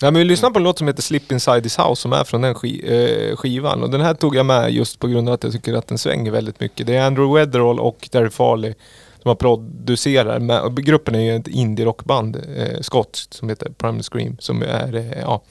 [0.00, 2.24] Ja, men vi lyssnar på en låt som heter Slip Inside This House som är
[2.24, 3.82] från den ski, eh, skivan.
[3.82, 5.98] Och den här tog jag med just på grund av att jag tycker att den
[5.98, 6.86] svänger väldigt mycket.
[6.86, 8.74] Det är Andrew Weatherall och Derry Farley
[9.22, 10.42] som har producerat.
[10.42, 14.36] Med, gruppen är ju ett indie-rockband, eh, skotskt, som heter Primal Scream.
[14.38, 15.42] Som är, eh, ja,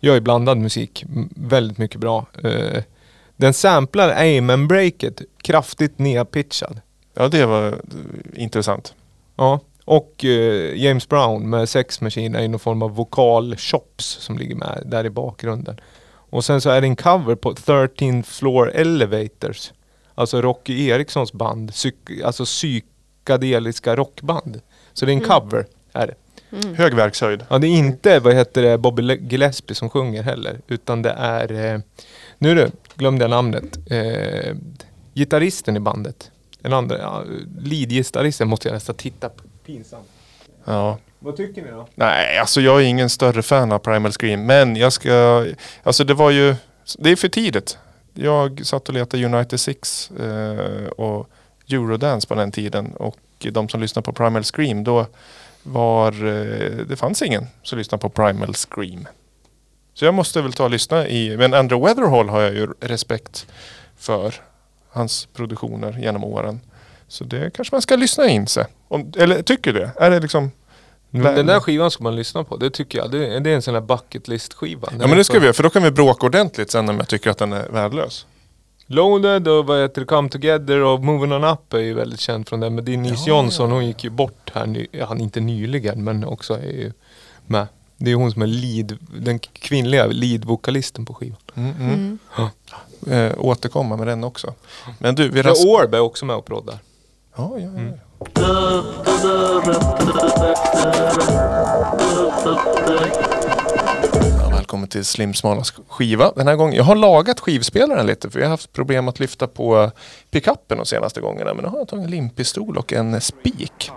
[0.00, 1.04] gör ju blandad musik.
[1.36, 2.26] Väldigt mycket bra.
[2.44, 2.82] Eh,
[3.36, 6.80] den samplar Amen Breaket, kraftigt nedpitchad.
[7.22, 7.74] Ja det var eh,
[8.42, 8.94] intressant.
[9.36, 9.60] Ja.
[9.84, 14.38] Och eh, James Brown med Sex Machine är i någon form av vokal chops som
[14.38, 15.80] ligger med där i bakgrunden.
[16.30, 19.72] Och sen så är det en cover på 13th Floor Elevators.
[20.14, 21.70] Alltså Rocky Erikssons band.
[21.70, 24.60] Psyk- alltså psykedeliska rockband.
[24.92, 25.66] Så det är en cover.
[25.92, 26.14] Är det.
[26.76, 27.44] Hög verkshöjd.
[27.48, 30.60] Ja, det är inte vad heter det, Bobby Le- Gillespie som sjunger heller.
[30.68, 31.80] Utan det är, eh,
[32.38, 33.78] nu du, glömde jag namnet.
[33.90, 34.56] Eh,
[35.14, 36.30] gitarristen i bandet.
[36.62, 37.24] Den andra, ja,
[37.58, 39.42] lead-gitarristen måste jag nästan titta på.
[39.66, 40.08] Pinsamt.
[40.64, 40.98] Ja.
[41.18, 41.88] Vad tycker ni då?
[41.94, 44.46] Nej, alltså jag är ingen större fan av Primal Scream.
[44.46, 45.46] Men jag ska...
[45.82, 46.54] Alltså det var ju...
[46.98, 47.78] Det är för tidigt.
[48.14, 51.30] Jag satt och letade United Six eh, och
[51.68, 52.92] Eurodance på den tiden.
[52.92, 55.06] Och de som lyssnade på Primal Scream då
[55.62, 56.12] var...
[56.12, 59.08] Eh, det fanns ingen som lyssnade på Primal Scream.
[59.94, 61.36] Så jag måste väl ta och lyssna i...
[61.36, 63.46] Men Andrew Weatherall har jag ju respekt
[63.96, 64.34] för.
[64.92, 66.60] Hans produktioner genom åren.
[67.08, 68.66] Så det kanske man ska lyssna in sig.
[68.88, 69.92] Om, eller tycker du det?
[69.96, 70.50] Är det liksom...
[71.10, 73.10] Men den där skivan ska man lyssna på, det tycker jag.
[73.10, 74.88] Det, det är en sån där bucket list skiva.
[75.00, 77.08] Ja men det ska vi göra för då kan vi bråka ordentligt sen om jag
[77.08, 78.26] tycker att den är värdelös.
[78.86, 82.48] Loaded och vad heter det, Come Together och Moving On Up är ju väldigt känd
[82.48, 82.74] från den.
[82.74, 86.54] Men Denise Ja, Johnson, hon gick ju bort här, ny, ja, inte nyligen men också
[86.54, 86.92] är ju
[87.46, 87.66] med.
[87.96, 91.38] Det är hon som är lead, den kvinnliga lead-vokalisten på skivan.
[91.54, 92.18] Mm, mm.
[92.38, 92.50] Mm.
[93.10, 94.54] Eh, återkomma med den också.
[94.98, 96.78] Men du, vi The ras- Orb är också med och proddar.
[97.36, 97.92] Ja, ja, ja.
[104.38, 106.74] Ja, välkommen till Slim Smalas skiva den här gången.
[106.74, 109.90] Jag har lagat skivspelaren lite för jag har haft problem att lyfta på
[110.30, 111.54] pickuppen de senaste gångerna.
[111.54, 113.90] Men nu har jag tagit en limpistol och en spik.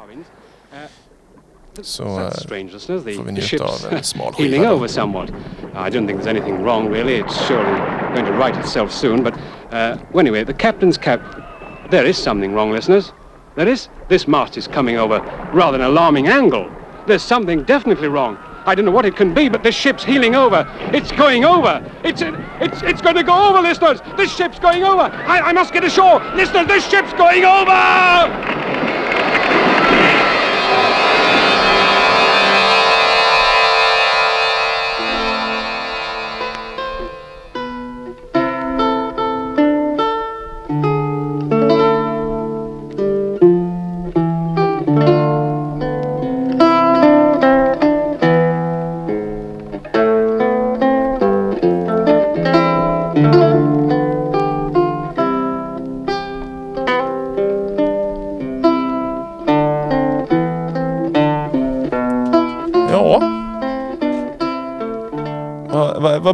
[1.82, 3.04] Så That's strange, listeners.
[3.04, 4.72] The, får vi njuta ship's av en smal heeling skiva.
[4.74, 5.30] over somewhat.
[5.76, 7.16] I don't think there's anything wrong, really.
[7.16, 7.80] It's surely
[8.14, 9.24] going to right itself soon.
[9.24, 9.34] But
[9.72, 11.20] uh, well, anyway, the captain's cap.
[11.90, 13.12] There is something wrong, listeners.
[13.56, 13.90] There is.
[14.08, 15.20] This mast is coming over
[15.54, 16.70] rather an alarming angle.
[17.08, 18.38] There's something definitely wrong.
[18.66, 20.66] I don't know what it can be, but this ship's heeling over.
[20.94, 21.82] It's going over.
[22.04, 22.22] It's
[22.62, 24.00] it's it's going to go over, listeners.
[24.16, 25.12] This ship's going over.
[25.28, 26.68] I, I must get ashore, listeners.
[26.68, 28.83] This ship's going over.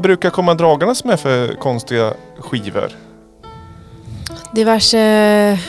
[0.10, 2.91] Brukar komma dragandes med för konstiga skivor?
[4.53, 5.60] Diverse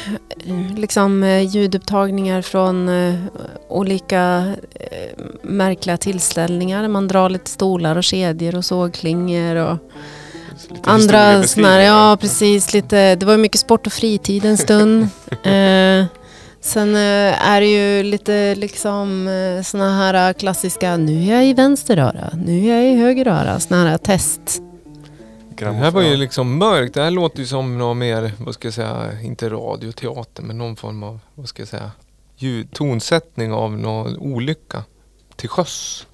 [0.76, 3.14] liksom, eh, ljudupptagningar från eh,
[3.68, 6.88] olika eh, märkliga tillställningar.
[6.88, 9.78] Man drar lite stolar och kedjor och sågklingor och
[10.68, 15.08] Lite andra sådana här, ja precis, lite, det var mycket sport och fritid en stund.
[15.42, 16.04] eh,
[16.60, 21.54] sen eh, är det ju lite liksom eh, såna här klassiska, nu är jag i
[21.54, 24.62] vänster öra, nu är jag i höger öra, såna här test.
[25.56, 26.94] Det här var ju liksom mörkt.
[26.94, 30.76] Det här låter ju som något mer, vad ska jag säga, inte radioteater men någon
[30.76, 31.90] form av, vad ska jag säga,
[32.36, 34.84] ljud, tonsättning av någon olycka
[35.36, 36.06] till sjöss.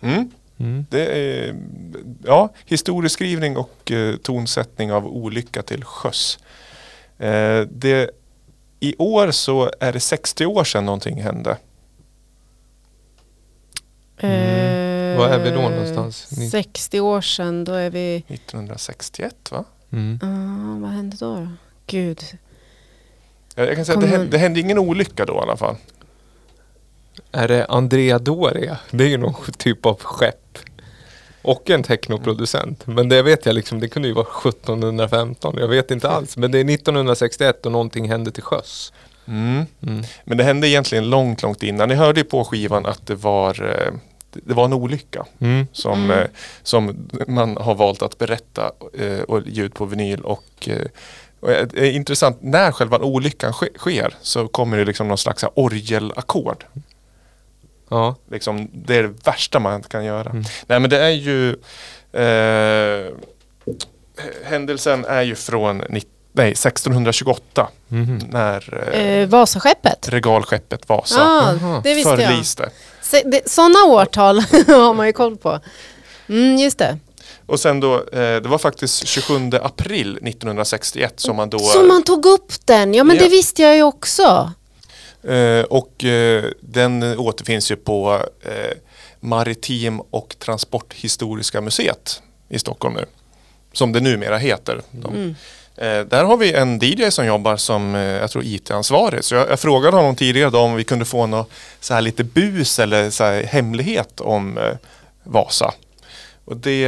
[0.00, 0.30] Mm.
[0.58, 0.86] Mm.
[0.90, 1.56] Det är
[2.24, 6.38] ja, historieskrivning och eh, tonsättning av olycka till sjöss.
[7.18, 8.10] Eh, det,
[8.80, 11.58] I år så är det 60 år sedan någonting hände.
[14.18, 15.18] Mm.
[15.18, 16.30] Var är vi då någonstans?
[16.38, 18.16] Ni- 60 år sedan, då är vi...
[18.28, 19.64] 1961 va?
[19.92, 20.18] Mm.
[20.22, 21.34] Ah, vad hände då?
[21.34, 21.48] då?
[21.86, 22.22] Gud.
[23.54, 25.76] Jag, jag kan säga att det hände, det hände ingen olycka då i alla fall.
[27.32, 28.78] Är det Andrea Doria?
[28.90, 30.45] Det är ju någon typ av skepp.
[31.46, 32.86] Och en technoproducent.
[32.86, 35.54] Men det vet jag liksom, det kunde ju vara 1715.
[35.58, 36.36] Jag vet inte alls.
[36.36, 38.92] Men det är 1961 och någonting hände till sjöss.
[39.28, 39.66] Mm.
[39.82, 40.04] Mm.
[40.24, 41.88] Men det hände egentligen långt, långt innan.
[41.88, 43.92] Ni hörde ju på skivan att det var, eh,
[44.32, 45.26] det var en olycka.
[45.38, 45.66] Mm.
[45.72, 46.18] som, Mm.
[46.18, 46.26] eh,
[46.62, 50.20] som man har valt att berätta eh, och ut på vinyl.
[50.20, 50.68] Och,
[51.40, 55.44] och det är intressant, när själva olyckan ske, sker så kommer det liksom någon slags
[55.54, 56.64] orgelackord.
[57.88, 58.16] Ja.
[58.30, 60.30] Liksom, det är det värsta man kan göra.
[60.30, 60.44] Mm.
[60.66, 61.50] Nej men det är ju
[62.12, 63.12] eh,
[64.44, 65.78] Händelsen är ju från
[66.32, 68.18] nej, 1628 Mhm.
[68.30, 70.08] när eh, Eh, Vasaskeppet?
[70.08, 71.80] regalskeppet Vasa Jaha.
[71.84, 72.18] det visste jag.
[72.20, 72.70] förliste.
[73.46, 75.60] Sådana årtal har man ju koll på.
[76.28, 76.98] Mm, just det.
[77.46, 82.02] Och sen då, eh, det var faktiskt 27 april 1961 som man då Så man
[82.02, 83.22] tog upp den, ja men Ja.
[83.22, 84.52] det visste jag ju också.
[85.22, 88.76] Eh, och eh, den återfinns ju på eh,
[89.20, 93.04] Maritim och transporthistoriska museet i Stockholm nu.
[93.72, 94.82] Som det numera heter.
[94.90, 95.14] De.
[95.14, 95.34] Mm.
[95.76, 99.24] Eh, där har vi en DJ som jobbar som eh, jag tror IT-ansvarig.
[99.24, 101.50] Så jag, jag frågade honom tidigare då om vi kunde få något
[101.80, 104.76] så här lite bus eller så här hemlighet om eh,
[105.24, 105.74] Vasa.
[106.44, 106.86] Och det,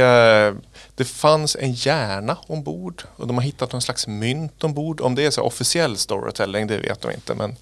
[0.95, 5.01] det fanns en hjärna ombord och de har hittat någon slags mynt ombord.
[5.01, 7.55] Om det är så officiell storytelling det vet de inte men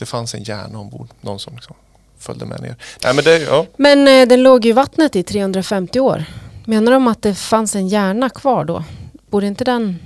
[0.00, 1.08] det fanns en hjärna ombord.
[1.20, 1.76] Någon som liksom
[2.18, 2.76] följde med ner.
[3.04, 3.66] Nej, men det, ja.
[3.76, 6.24] Men eh, den låg ju i vattnet i 350 år.
[6.64, 8.84] Menar de att det fanns en hjärna kvar då?
[9.30, 9.98] Borde inte den...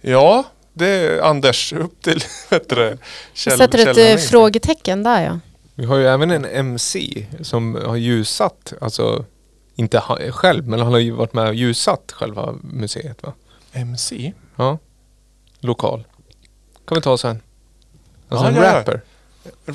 [0.00, 2.20] ja, det är Anders upp till
[2.50, 2.98] vet du,
[3.32, 4.18] käll, sätter ett eh, in.
[4.18, 5.38] frågetecken där ja.
[5.74, 9.24] Vi har ju även en MC som har ljussatt, alltså
[9.74, 13.32] inte ha, själv, men han har ju varit med och ljussatt själva museet va?
[13.72, 14.32] MC?
[14.56, 14.78] Ja.
[15.60, 16.04] Lokal.
[16.86, 17.40] Kan vi ta sen.
[18.28, 18.78] Alltså Ja, en ja, ja.
[18.78, 19.00] rapper.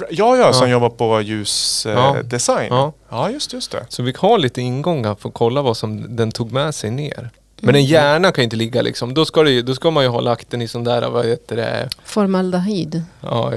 [0.10, 0.72] Ja, ja, som Ja.
[0.74, 1.98] jobbar på ljusdesign.
[1.98, 2.16] Ja.
[2.64, 2.68] Eh.
[2.70, 2.94] Ja.
[3.10, 3.86] ja, just, just det.
[3.90, 7.30] Så vi har lite ingångar för att kolla vad som den tog med sig ner.
[7.62, 7.76] Men Mm.
[7.80, 9.14] en hjärna kan ju inte ligga liksom.
[9.14, 11.56] Då ska, det, då ska man ju ha lagt den i sån där, vad heter
[11.56, 11.90] det?
[12.06, 13.04] Formaldehyd.
[13.22, 13.54] Ja,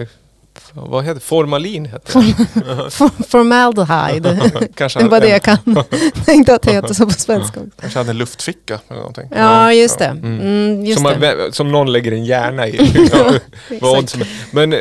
[0.72, 1.20] vad heter?
[1.20, 2.90] Formalin heter det.
[2.90, 4.50] For- Formaldehyde.
[4.74, 5.58] Kanske det var det jag kan.
[6.24, 7.70] Tänkte att det heter så på svenska också.
[7.80, 9.28] Kanske hade en luftficka eller någonting.
[9.36, 10.04] Ja, just det.
[10.04, 10.40] Mm.
[10.40, 11.52] Mm, just som, man, det.
[11.54, 13.08] som någon lägger en hjärna i.
[13.12, 13.32] Ja,
[13.80, 14.74] vad som- Men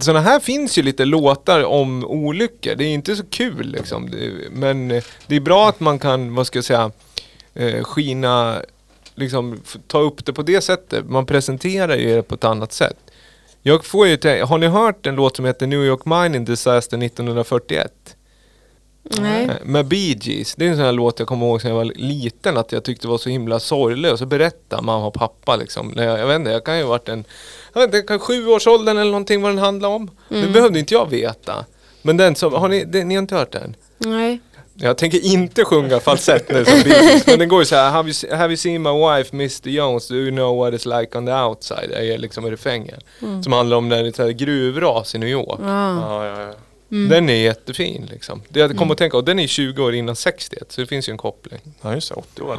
[0.00, 2.74] sådana här finns ju lite låtar om olyckor.
[2.74, 4.10] Det är inte så kul liksom.
[4.50, 4.88] Men
[5.26, 6.90] det är bra att man kan, vad ska jag säga,
[7.54, 8.62] eh, skina,
[9.14, 11.04] liksom ta upp det på det sättet.
[11.10, 12.96] Man presenterar ju det på ett annat sätt.
[13.62, 18.16] Jag får ju har ni hört en låt som heter New York Mining Disaster 1941?
[19.20, 19.44] Nej.
[19.44, 20.54] Eh, Med Bee Gees.
[20.54, 22.84] Det är en sån här låt jag kommer ihåg sen jag var liten att jag
[22.84, 24.12] tyckte var så himla sorglig.
[24.12, 25.92] Och så berättar mamma och pappa liksom.
[25.96, 27.24] Jag, jag vet inte, jag kan ju ha varit en,
[27.74, 30.10] jag vet inte, sjuårsåldern eller någonting vad den handlar om.
[30.28, 30.52] Det Mm.
[30.52, 31.64] behövde inte jag veta.
[32.02, 33.76] Men den som, har ni, det, ni har inte hört den?
[33.98, 34.40] Nej.
[34.84, 37.90] Jag tänker inte sjunga falsett nu som Bee Gees, men den går ju så här.
[37.90, 40.08] Have you, have you seen my wife Mr Jones?
[40.08, 41.88] Do you know what it's like on the outside?
[41.88, 43.00] Det är liksom refrängen.
[43.42, 45.60] Som handlar om när det är gruvras i New York.
[45.62, 45.96] Ja.
[46.00, 46.54] Ja, ja, ja.
[47.08, 48.42] Den är jättefin liksom.
[48.48, 51.08] Det jag kom att tänka, och den är 20 år innan 61, så det finns
[51.08, 51.60] ju en koppling.
[51.82, 52.14] ja just det.
[52.14, 52.58] 80 år.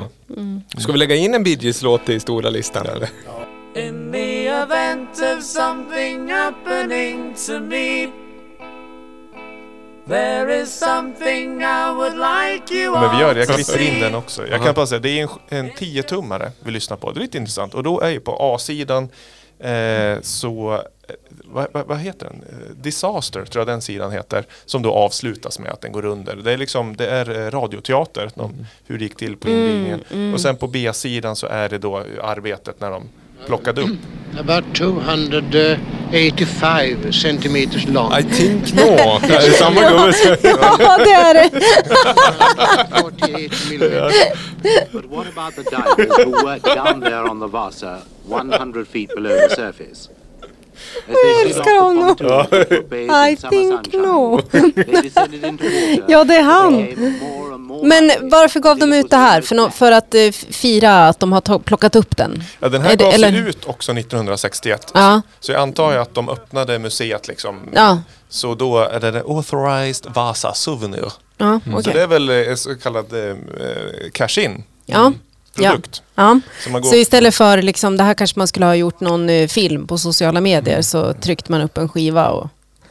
[0.78, 3.10] Ska vi lägga in en Bee Gees-låt i stora listan eller?
[3.76, 8.08] In the event of something happening to me,
[10.08, 14.16] there is something I would like you Men vi gör det, jag klipper in den
[14.16, 14.47] också.
[14.47, 17.12] Jag kan bara säga, det är en, en 10-tummare vi lyssnar på.
[17.12, 17.74] Det är lite intressant.
[17.74, 19.10] Och då är ju på A-sidan
[19.60, 22.43] eh, så, eh, vad, vad, vad heter den?
[22.82, 24.45] Disaster tror jag den sidan heter.
[24.66, 26.36] Som då avslutas med att den går under.
[26.36, 30.34] Det är liksom, det är eh, radioteater, de, hur det gick till på invigningen.
[30.34, 33.10] Och sen på B-sidan så är det då arbetet när de
[33.48, 33.98] plockade upp.
[34.39, 35.78] About 200 uh,
[36.12, 38.12] 85 centimeters long.
[38.14, 38.82] I think no.
[39.22, 40.14] Det är samma gubbe.
[40.44, 41.50] Ja, det är det.
[43.02, 44.14] 48 millimeters.
[44.91, 49.38] But what about the divers who work down there on the Vasa, 100 feet below
[49.50, 50.10] the surface?
[51.10, 52.16] Off älskar honom.
[53.30, 54.42] I think no.
[56.08, 56.76] Ja, det är han.
[57.84, 59.42] Men varför gav de ut det här?
[59.42, 62.44] För, nå- för att eh, fira att de har plockat upp den?
[62.60, 64.92] Ja, den Är här gavs eller- ut också 1961.
[64.94, 65.22] Ja.
[65.40, 67.60] Så jag antar att de öppnade museet liksom.
[67.74, 68.00] Ja,
[68.30, 71.12] Så då är det en authorized Vasa souvenir.
[71.38, 71.94] ja Så okej.
[71.94, 73.36] det är väl eh, så kallad eh,
[74.14, 75.12] cash-in Ja.
[75.56, 76.01] Produkt.
[76.16, 76.39] Ja.
[76.64, 79.30] Så man går- Så istället för liksom, det här kanske man skulle ha gjort någon
[79.30, 82.47] eh, film på sociala medier så tryckte man upp en skiva och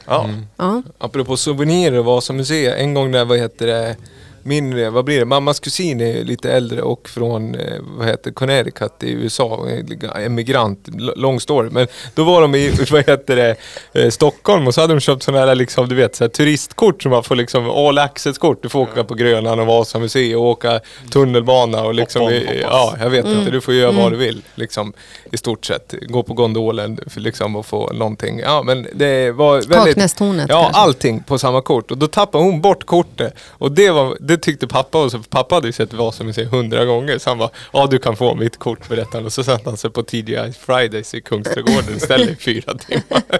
[0.07, 0.29] Ja.
[0.57, 0.81] ja.
[0.97, 2.77] Apropå souvenirer och Vasamuseet.
[2.79, 3.95] En gång när, vad heter det,
[4.43, 8.31] min, eh, vad blir det, mammas kusin är lite äldre och från, eh, vad heter
[8.31, 9.67] Connecticut i USA,
[10.15, 11.69] emigrant, lång story.
[11.69, 13.55] Men då var de i, vad heter det,
[13.93, 17.03] eh, Stockholm och så hade de köpt sådana här, liksom, du vet, så här, turistkort
[17.03, 18.63] som man får liksom, all access-kort.
[18.63, 20.79] Du får åka på Grönan och Vasamuseet och åka
[21.11, 24.93] tunnelbana och liksom, Hoppa ja, jag vet inte, du får göra vad du vill, liksom,
[25.31, 25.93] i stort sett.
[26.01, 28.39] Gå på gondolen för, liksom, och få någonting.
[28.39, 29.73] Ja, men det var väldigt...
[29.73, 30.81] Kaknästornet Ja, kanske.
[30.81, 31.91] allting på samma kort.
[31.91, 33.33] Och då tappade hon bort kortet.
[33.49, 37.17] Och det, var, det tyckte pappa och så pappa hade ju sett Vasamuseet hundra gånger.
[37.17, 39.25] Så han bara, ja du kan få mitt kort berättade han.
[39.25, 43.21] Och så satte han sig på TGI Fridays i Kungsträdgården istället i fyra timmar.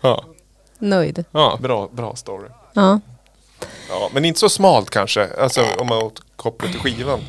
[0.00, 0.24] ja,
[0.78, 1.24] Nöjd.
[1.30, 1.58] ja.
[1.62, 2.48] Bra, bra story.
[2.74, 3.00] Ja.
[3.90, 5.28] Ja, men inte så smalt kanske.
[5.40, 7.20] Alltså om man återkopplar till skivan.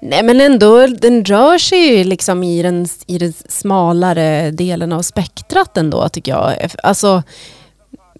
[0.00, 5.02] Nej men ändå, den rör sig ju liksom i den, i den smalare delen av
[5.02, 6.70] spektrat ändå tycker jag.
[6.82, 7.22] Alltså,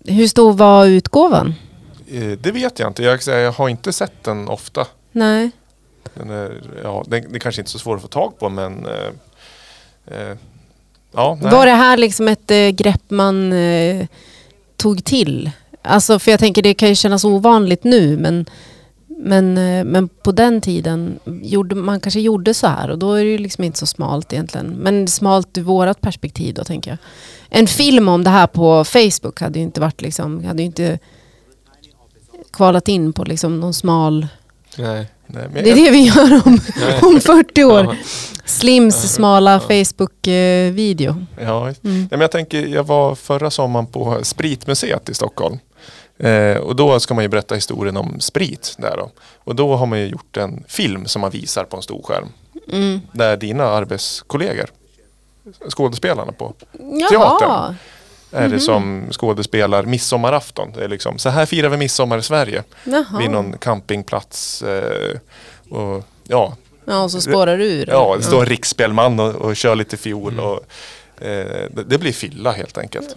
[0.05, 1.55] hur stor var utgåvan?
[2.09, 3.03] Eh, Det vet jag inte.
[3.03, 4.87] Jag, jag har inte sett den ofta.
[5.13, 5.51] Nej.
[6.15, 8.49] Den är, ja, den, det är kanske inte är så svår att få tag på
[8.49, 8.87] men...
[8.87, 10.37] Eh, eh,
[11.13, 11.53] ja, nej.
[11.53, 14.07] Var det här liksom ett eh, grepp man eh,
[14.77, 15.51] tog till?
[15.83, 18.47] Alltså för jag tänker det kan ju kännas ovanligt nu men,
[19.07, 23.25] men, eh, men på den tiden gjorde man kanske gjorde så här och då är
[23.25, 24.67] det ju liksom inte så smalt egentligen.
[24.67, 26.99] Men smalt ur vårat perspektiv då tänker jag.
[27.49, 30.99] En film om det här på Facebook hade ju inte varit liksom, hade inte
[32.57, 34.27] kvalat in på liksom någon smal...
[34.79, 35.07] Nej.
[35.27, 36.61] nej Det är det vi gör om,
[37.03, 37.97] om 40 år.
[38.45, 41.27] Slims smala Facebook-video.
[41.41, 42.09] ja, Mm.
[42.11, 45.59] men jag tänker, jag var förra sommaren på Spritmuseet i Stockholm.
[46.19, 49.11] Eh, och då ska man ju berätta historien om sprit där då.
[49.45, 52.29] Och då har man ju gjort en film som man visar på en stor skärm.
[52.73, 53.01] Mm.
[53.13, 54.67] Där dina arbetskollegor,
[55.69, 56.55] skådespelarna på
[57.01, 57.09] Jaha.
[57.11, 57.75] Teatern.
[58.37, 58.51] Är Mhm.
[58.51, 60.73] det som skådespelar midsommarafton.
[60.75, 62.63] Det är liksom, så här firar vi midsommar i Sverige.
[62.85, 63.19] Jaha.
[63.19, 64.63] Vid någon campingplats.
[64.63, 65.17] Eh,
[65.71, 66.57] och, ja,
[66.89, 67.87] Ja, och så spårar du ur.
[67.89, 70.41] ja, det står en riksspelman och, och kör lite fiol.
[70.41, 70.59] Och, eh,
[71.21, 73.15] det, det blir fylla helt enkelt.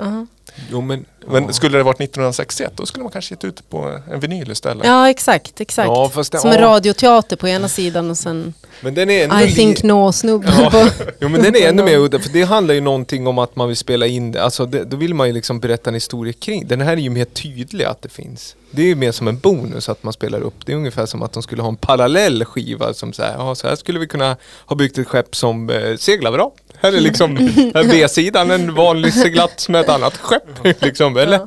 [0.72, 1.06] Jo men...
[1.28, 4.86] Men skulle det varit 1961 då skulle man kanske gett ut på en vinyl istället.
[4.88, 5.62] Ja, exakt.
[5.62, 5.88] exakt.
[5.88, 6.62] Ja, det- Som en ja.
[6.62, 10.70] radioteater på ena sidan och sen Men den är ändå I li- think no-snubben Ja.
[10.70, 10.88] på...
[11.20, 13.68] Jo men den är ännu mer udda, för det handlar ju någonting om att man
[13.68, 14.44] vill spela in det.
[14.44, 16.68] Alltså det, då vill man ju liksom berätta en historia kring.
[16.68, 18.56] Den här är ju mer tydlig att det finns.
[18.72, 20.66] Det är ju mer som en bonus att man spelar upp.
[20.66, 23.56] Det är ungefär som att de skulle ha en parallell skiva som så här, ja
[23.56, 26.52] så här skulle vi kunna ha byggt ett skepp som eh, seglar bra.
[26.82, 27.36] Här är liksom
[27.74, 30.82] B-sidan, en vanlig seglats med ett annat skepp.
[30.82, 31.40] liksom, eller?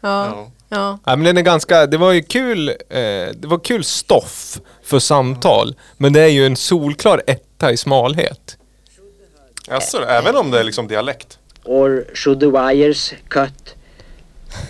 [0.00, 0.48] Ja.
[0.68, 0.98] ja.
[1.04, 2.74] Ja, men den är ganska, det var ju kul, eh,
[3.34, 5.74] det var kul stoff för samtal.
[5.96, 8.56] Men det är ju en solklar etta i smalhet.
[9.68, 11.38] Alltså, även om det är liksom dialekt.
[11.64, 13.74] or should the wires cut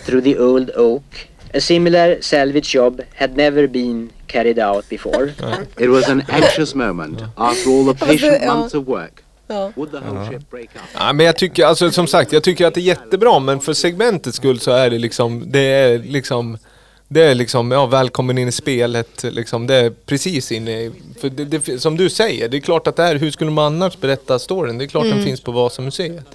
[0.05, 1.27] through the old oak?
[1.53, 5.33] A similar salvage job had never been carried out before.
[5.77, 8.55] It was an anxious moment after all the patient ja.
[8.55, 9.20] months of work.
[9.53, 9.71] Ja.
[10.93, 13.73] Ja, men jag tycker, alltså som sagt, jag tycker att det är jättebra men för
[13.73, 16.57] segmentets skull så är det liksom, det är liksom
[17.07, 19.67] det är liksom, ja välkommen in i spelet liksom.
[19.67, 20.91] Det är precis inne i,
[21.21, 23.65] för det, det, som du säger, det är klart att det här, hur skulle man
[23.65, 24.77] annars berätta storyn?
[24.77, 26.25] Det är klart den finns på Vasamuseet.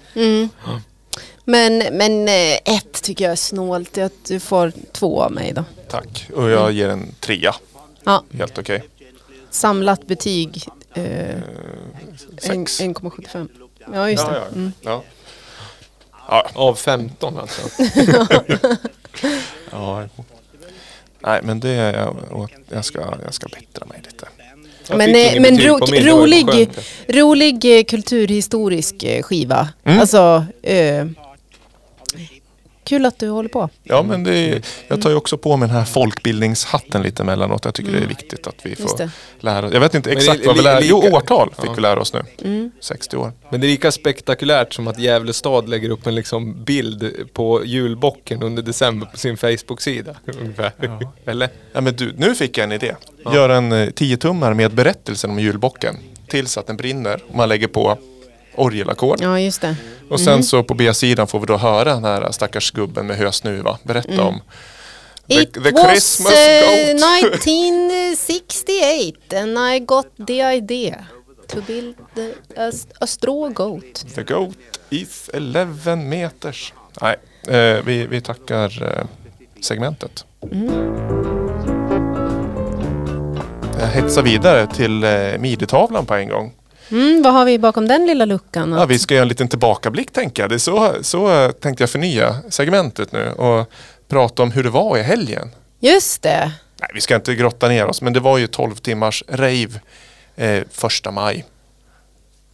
[1.45, 3.99] Men, men eh, ett tycker jag är snålt.
[3.99, 5.65] Att du får två av mig då.
[5.89, 6.29] Tack.
[6.35, 7.55] Och jag ger en trea.
[8.05, 8.25] Ja.
[8.39, 8.83] Helt okej.
[9.57, 10.63] Samlat betyg
[10.95, 11.43] eh, en-
[12.39, 12.81] Sex.
[12.81, 13.49] 1,75.
[13.95, 14.35] Ja, just det.
[14.35, 14.45] ja.
[14.55, 14.73] Mm.
[14.81, 15.03] Ja.
[16.29, 17.63] Ja, Av 15 alltså.
[19.71, 20.09] ja.
[21.21, 24.29] Nej, men det är jag, jag, ska, jag ska bättra mig lite.
[24.89, 26.69] Jag Men, eh, men ro, rolig,
[27.09, 29.69] rolig eh, kulturhistorisk eh, skiva.
[29.85, 30.01] Mm.
[30.01, 31.07] Alltså, eh,
[32.87, 33.69] Kul att du håller på.
[33.83, 37.65] Ja, men det är, jag tar ju också på mig den här folkbildningshatten lite emellanåt.
[37.65, 38.89] Jag tycker det är viktigt att vi Mm.
[38.89, 39.11] Får
[39.41, 41.73] lära Jag vet inte exakt det- vad vi lär Jo, lika- årtal fick Ja.
[41.73, 42.23] vi lära oss nu.
[42.45, 42.71] Mm.
[42.81, 43.33] 60 år.
[43.51, 47.65] Men det är lika spektakulärt som att Gävle stad lägger upp en liksom bild på
[47.65, 50.15] julbocken under december på sin Facebook-sida.
[50.41, 50.73] Ungefär.
[51.27, 51.49] Eller?
[51.73, 52.95] Ja, men du, nu fick jag en idé.
[53.33, 55.97] Gör en eh, 10-tummare med berättelsen om julbocken.
[56.29, 57.21] Tills att den brinner.
[57.29, 57.99] Och man lägger på
[58.57, 59.21] orgelackord.
[59.21, 59.77] Ja, just det.
[60.11, 63.79] Och sen så på B-sidan får vi då höra den här stackars gubben med hösnuva
[63.83, 64.41] berätta om
[65.29, 67.01] the, It the was Christmas uh, goat.
[67.35, 71.07] 1968 and I got the idea
[71.49, 74.05] to build the, a, a straw goat.
[74.15, 74.57] The goat
[74.91, 76.73] is 11 meters.
[77.01, 77.17] Nej,
[77.49, 79.07] eh, vi, vi tackar eh,
[79.61, 80.25] segmentet.
[83.81, 86.53] Jag hetsar vidare till eh, midjetavlan på en gång.
[86.91, 88.73] Mm, vad har vi bakom den lilla luckan?
[88.73, 90.51] Ja, vi ska göra en liten tillbakablick tänker jag.
[90.51, 93.71] Det är så, så eh, tänkte jag förnya segmentet nu och
[94.09, 95.51] prata om hur det var i helgen.
[95.81, 96.53] Just det.
[96.81, 99.81] Nej, vi ska inte grotta ner oss, men det var ju 12 timmars rave
[100.37, 101.45] eh, första maj.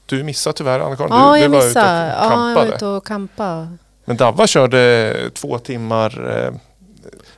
[0.07, 1.11] Du missade tyvärr Anna-Karin.
[1.13, 2.15] Ja, du, jag du var ute missade.
[2.17, 3.69] och Ja, jag var ute och kampade.
[4.05, 6.55] Men Davva körde två timmar eh,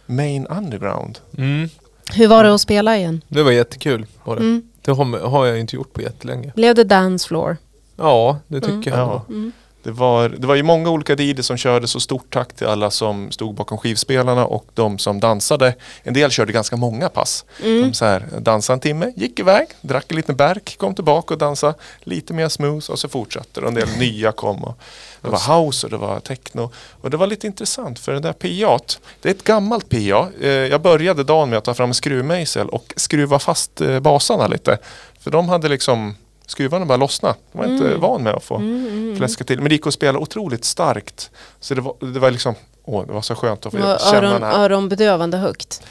[0.07, 1.19] main underground.
[1.39, 1.69] Mm.
[2.13, 3.21] Hur var det att spela igen?
[3.29, 4.07] Det var jättekul.
[4.25, 4.43] Var det.
[4.43, 4.63] Mm.
[4.85, 6.53] Det har, har jag inte gjort på jättelänge.
[6.57, 7.57] Blev det dance floor?
[7.97, 8.83] Ja, det tycker Mm.
[9.01, 9.09] jag.
[9.09, 9.23] Ja.
[9.29, 9.53] Mm.
[9.85, 12.91] Det var, det var ju många olika DJs som körde så stort tack till alla
[12.91, 15.75] som stod bakom skivspelarna och de som dansade.
[16.03, 17.45] En del körde ganska många pass.
[17.63, 17.83] Mm.
[17.83, 21.39] De så här, dansade en timme, gick iväg, drack en liten bärk, kom tillbaka och
[21.39, 23.61] dansade lite mer smooth och så fortsatte det.
[23.61, 24.65] Och En del nya kom.
[24.65, 24.79] Och
[25.23, 26.71] det var house och det var techno.
[27.01, 28.85] Och det var lite intressant för det där PA,
[29.23, 30.29] det är ett gammalt PA.
[30.41, 34.47] Eh, Jag började dagen med att ta fram en skruvmejsel och skruva fast eh, basarna
[34.47, 34.79] lite.
[35.21, 36.15] För de hade liksom
[36.47, 37.35] skruvarna bara lossna.
[37.53, 38.01] De var inte Mm.
[38.01, 39.17] van med att få Mm, mm.
[39.17, 39.57] fläska till.
[39.61, 41.31] Men det gick att spela otroligt starkt.
[41.61, 44.19] Så det var, det var liksom, åh, det var så skönt att få Var känna
[44.29, 44.59] öron, den här.
[44.65, 45.83] öronbedövande högt?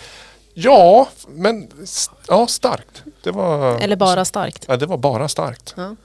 [0.53, 1.67] Ja, men
[2.27, 3.03] ja, starkt.
[3.23, 4.65] Det var, Eller bara starkt?
[4.67, 5.73] Ja, det var bara starkt.
[5.77, 5.95] Ja.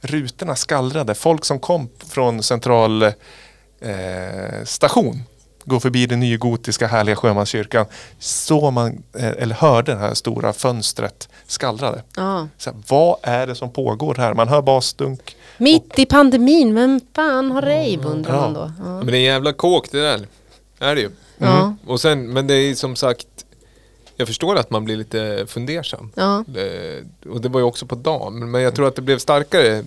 [0.00, 1.14] Rutorna skallrade.
[1.14, 3.12] Folk som kom från central eh,
[4.64, 5.22] station
[5.66, 7.86] går förbi den nygotiska härliga sjömanskyrkan.
[8.18, 12.02] Så man, eh, eller hörde det här stora fönstret skallrade.
[12.16, 12.48] Ja.
[12.58, 14.34] Så här, vad är det som pågår här?
[14.34, 15.36] Man hör basdunk.
[15.58, 18.40] Mitt i pandemin, vem fan har rave undrar Ja.
[18.40, 18.72] man då?
[18.78, 18.84] Ja.
[18.84, 20.26] Men det är en jävla kåk det där.
[20.78, 21.10] Är det ju.
[21.38, 21.74] Ja.
[21.86, 23.26] Och sen, men det är som sagt,
[24.16, 26.10] jag förstår att man blir lite fundersam.
[26.14, 26.44] Ja.
[26.46, 28.50] Det, och det var ju också på dagen.
[28.50, 29.84] Men jag tror att det blev starkare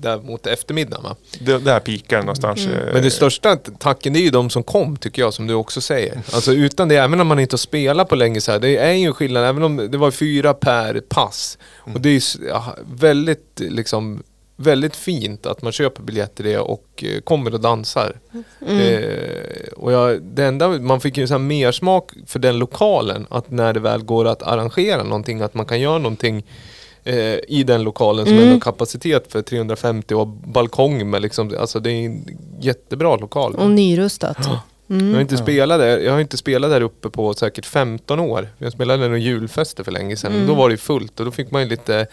[0.00, 1.16] där mot eftermiddagen va?
[1.40, 2.66] Det, där pikar någonstans.
[2.66, 2.78] Mm.
[2.78, 5.54] eh, Men det största tacken det är ju de som kom tycker jag som du
[5.54, 6.22] också säger.
[6.32, 8.92] Alltså utan det, även om man inte har spelat på länge så här, det är
[8.92, 9.44] ju en skillnad.
[9.44, 11.58] Även om det var fyra per pass.
[11.76, 12.20] Och det är ju
[12.84, 14.22] väldigt liksom
[14.62, 18.16] Väldigt fint att man köper biljetter det och eh, kommer och dansar.
[18.66, 18.80] Mm.
[18.80, 23.26] Eh, och jag, det enda, man fick ju så här mer smak för den lokalen.
[23.30, 26.44] Att när det väl går att arrangera någonting, att man kan göra någonting
[27.04, 27.16] eh,
[27.48, 28.44] i den lokalen som Mm.
[28.44, 32.24] ändå har kapacitet för 350 och balkong med liksom, alltså det är en
[32.60, 33.54] jättebra lokal.
[33.54, 34.36] Och nyrustat.
[34.40, 35.20] Jag har Mm.
[35.20, 38.48] inte spelat där, jag har inte spelat där uppe på säkert 15 år.
[38.58, 40.32] Jag spelade några julfester för länge sedan.
[40.34, 40.46] Mm.
[40.46, 42.06] Då var det fullt och då fick man ju lite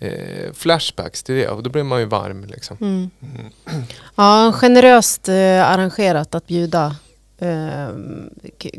[0.00, 2.76] eh, flashbacks till det och då blev man ju varm liksom.
[2.80, 3.10] Mm.
[4.14, 6.96] Ja, generöst eh, arrangerat att bjuda
[7.38, 7.88] eh,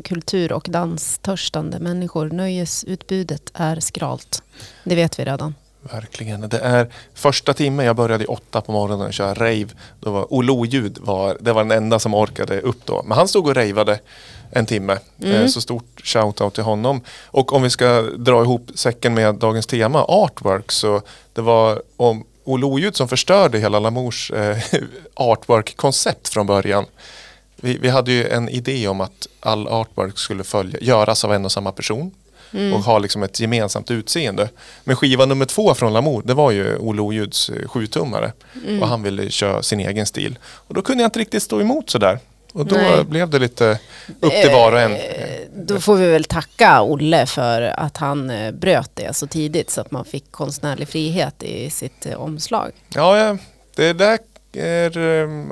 [0.04, 2.30] kultur och danstörstande människor.
[2.30, 4.42] Nöjesutbudet är skralt.
[4.84, 5.54] Det vet vi redan.
[5.82, 6.40] Verkligen.
[6.40, 9.68] Det är första timmen, jag började i åtta på morgonen och köra rave.
[10.00, 13.02] Då var Olo-ljud var, det var den enda som orkade upp då.
[13.06, 14.00] Men han stod och ravade
[14.52, 14.98] en timme.
[15.22, 15.34] Mm.
[15.42, 17.00] Eh, Så stort shout-out till honom.
[17.26, 22.24] Och om vi ska dra ihop säcken med dagens tema, artwork, så det var om
[22.44, 24.56] Olo-ljud som förstörde hela Lamours eh,
[25.14, 26.84] artwork-koncept från början.
[27.56, 31.44] Vi, vi hade ju en idé om att all artwork skulle följa, göras av en
[31.44, 32.10] och samma person
[32.54, 32.72] Mm.
[32.74, 34.48] och ha liksom ett gemensamt utseende.
[34.84, 38.32] Men skiva nummer två från Lamour, det var ju Olle Oljuds eh, sjutummare.
[38.66, 38.82] Mm.
[38.82, 40.38] Och han ville köra sin egen stil.
[40.44, 42.18] Och då kunde jag inte riktigt stå emot sådär.
[42.52, 43.04] Och då Nej.
[43.04, 43.78] blev det lite
[44.20, 44.92] upp till var och en.
[44.92, 44.98] Eh,
[45.54, 49.80] Då får vi väl tacka Olle för att han eh, bröt det så tidigt så
[49.80, 52.70] att man fick konstnärlig frihet i sitt eh, omslag.
[52.94, 53.36] Ja, ja,
[53.76, 54.18] det där
[54.52, 54.98] är,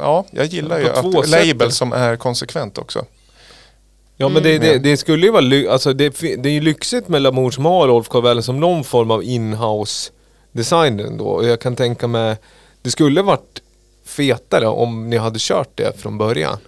[0.01, 3.05] ja, jag gillar ju att label som är konsekvent också.
[4.17, 4.69] Ja men det, Mm.
[4.69, 7.89] det, det skulle ju vara, alltså det, det är ju lyxigt med Lamour som har
[7.89, 10.11] Rolf Corvelle som någon form av inhouse
[10.53, 11.25] design ändå.
[11.25, 12.37] Och jag kan tänka mig,
[12.83, 13.63] det skulle varit
[14.05, 16.59] fetare om ni hade kört det från början.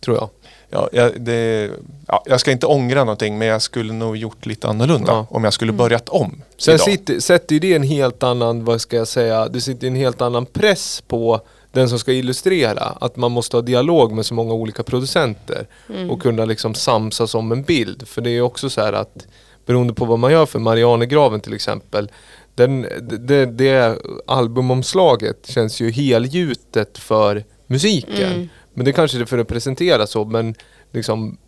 [0.00, 0.28] Tror jag.
[0.72, 1.70] Ja, jag, det,
[2.06, 5.26] ja, jag ska inte ångra någonting men jag skulle nog gjort lite annorlunda Ja.
[5.30, 6.84] om jag skulle börjat om Sen idag.
[6.84, 10.20] sitter, sätter ju det en helt annan, vad ska jag säga, det sitter en helt
[10.20, 11.40] annan press på
[11.72, 16.10] den som ska illustrera, att man måste ha dialog med så många olika producenter Mm.
[16.10, 18.08] och kunna liksom samsas om en bild.
[18.08, 19.26] För det är också så här att
[19.66, 22.10] beroende på vad man gör för Marianergraven till exempel,
[22.54, 22.86] den,
[23.20, 28.32] det, det albumomslaget känns ju helgjutet för musiken.
[28.32, 28.48] Mm.
[28.80, 30.54] Men det kanske är för att presentera så, men
[30.92, 31.38] liksom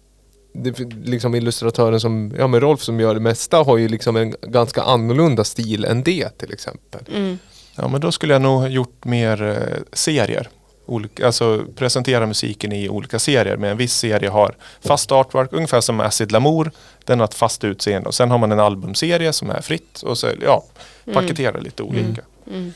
[0.54, 4.34] det, liksom illustratören som, ja men Rolf som gör det mesta har ju liksom en
[4.42, 7.00] ganska annorlunda stil än det till exempel.
[7.14, 7.38] Mm.
[7.76, 10.48] Ja, men då skulle jag nog gjort mer eh, serier.
[10.86, 13.56] Olika, alltså presentera musiken i olika serier.
[13.56, 16.70] Med en viss serie har fast artwork, ungefär som Acid Lamour.
[17.04, 18.08] Den har ett fast utseende.
[18.08, 20.02] Och sen har man en albumserie som är fritt.
[20.02, 20.64] Och så ja,
[21.12, 22.22] paketera lite olika.
[22.50, 22.72] Mm.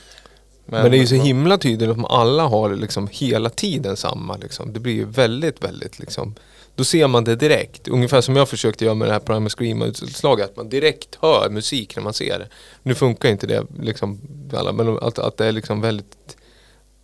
[0.67, 4.37] Men, det är ju så himla tydligt om alla har liksom hela tiden samma.
[4.37, 4.73] Liksom.
[4.73, 6.35] Det blir ju väldigt, väldigt liksom.
[6.75, 7.89] Då ser man det direkt.
[7.89, 10.51] Ungefär som jag försökte göra med det här Primal Scream-utslaget.
[10.51, 12.49] Att man direkt hör musik när man ser det.
[12.83, 14.21] Nu funkar inte det liksom
[14.53, 16.37] alla, men att, att det är liksom väldigt...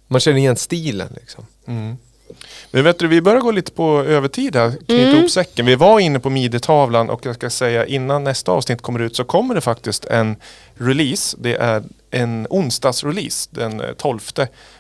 [0.09, 1.47] Man känner igen stilen liksom.
[1.67, 1.97] Mm.
[2.71, 5.17] Men vet du, vi börjar gå lite på övertid här, knyta Mm.
[5.17, 5.67] ihop säcken.
[5.67, 9.25] Vi var inne på midjetavlan och jag ska säga innan nästa avsnitt kommer ut så
[9.25, 10.37] kommer det faktiskt en
[10.75, 11.37] release.
[11.41, 13.49] Det är en onsdagsrelease.
[13.53, 14.21] Den eh, 12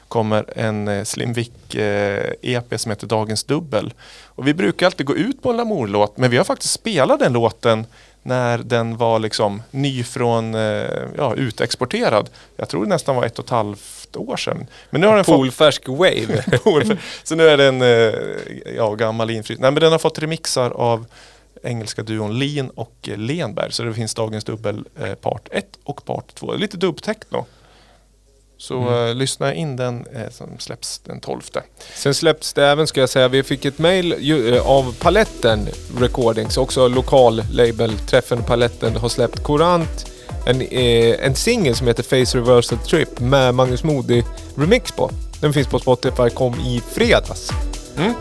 [0.08, 3.94] kommer en eh, Slim Vic eh, EP som heter Dagens Dubbel.
[4.26, 7.32] Och vi brukar alltid gå ut på en Lamour-låt men vi har faktiskt spelat den
[7.32, 7.86] låten
[8.22, 10.84] när den var liksom ny från, eh,
[11.16, 12.30] ja, utexporterad.
[12.56, 14.66] Jag tror det nästan var ett och ett halvt år sedan.
[14.90, 16.42] Men nu har den fått Polfärsk wave.
[16.64, 16.98] Pool.
[17.22, 19.60] Så nu är den eh, ja, gammal infryst.
[19.60, 21.06] Nej men den har fått remixar av
[21.62, 23.72] engelska duon Lean och eh, Lenberg.
[23.72, 26.54] Så det finns dagens dubbel eh, part 1 och part 2.
[26.54, 27.46] Lite dubbtechno.
[28.58, 29.08] Så Mm.
[29.08, 31.40] eh, lyssna in den eh, som släpps den 12.
[31.94, 35.68] Sen släpps det även, ska jag säga, vi fick ett mail ju, eh, av Paletten
[35.98, 37.98] Recordings, också lokal label.
[37.98, 40.11] Träffen Paletten har släppt Courant,
[40.46, 44.22] en, eh, en singel som heter Face Reversal Trip med Magnus Moody
[44.56, 45.10] remix på.
[45.40, 47.50] Den finns på Spotify, kom i fredags.
[47.96, 48.12] Mm.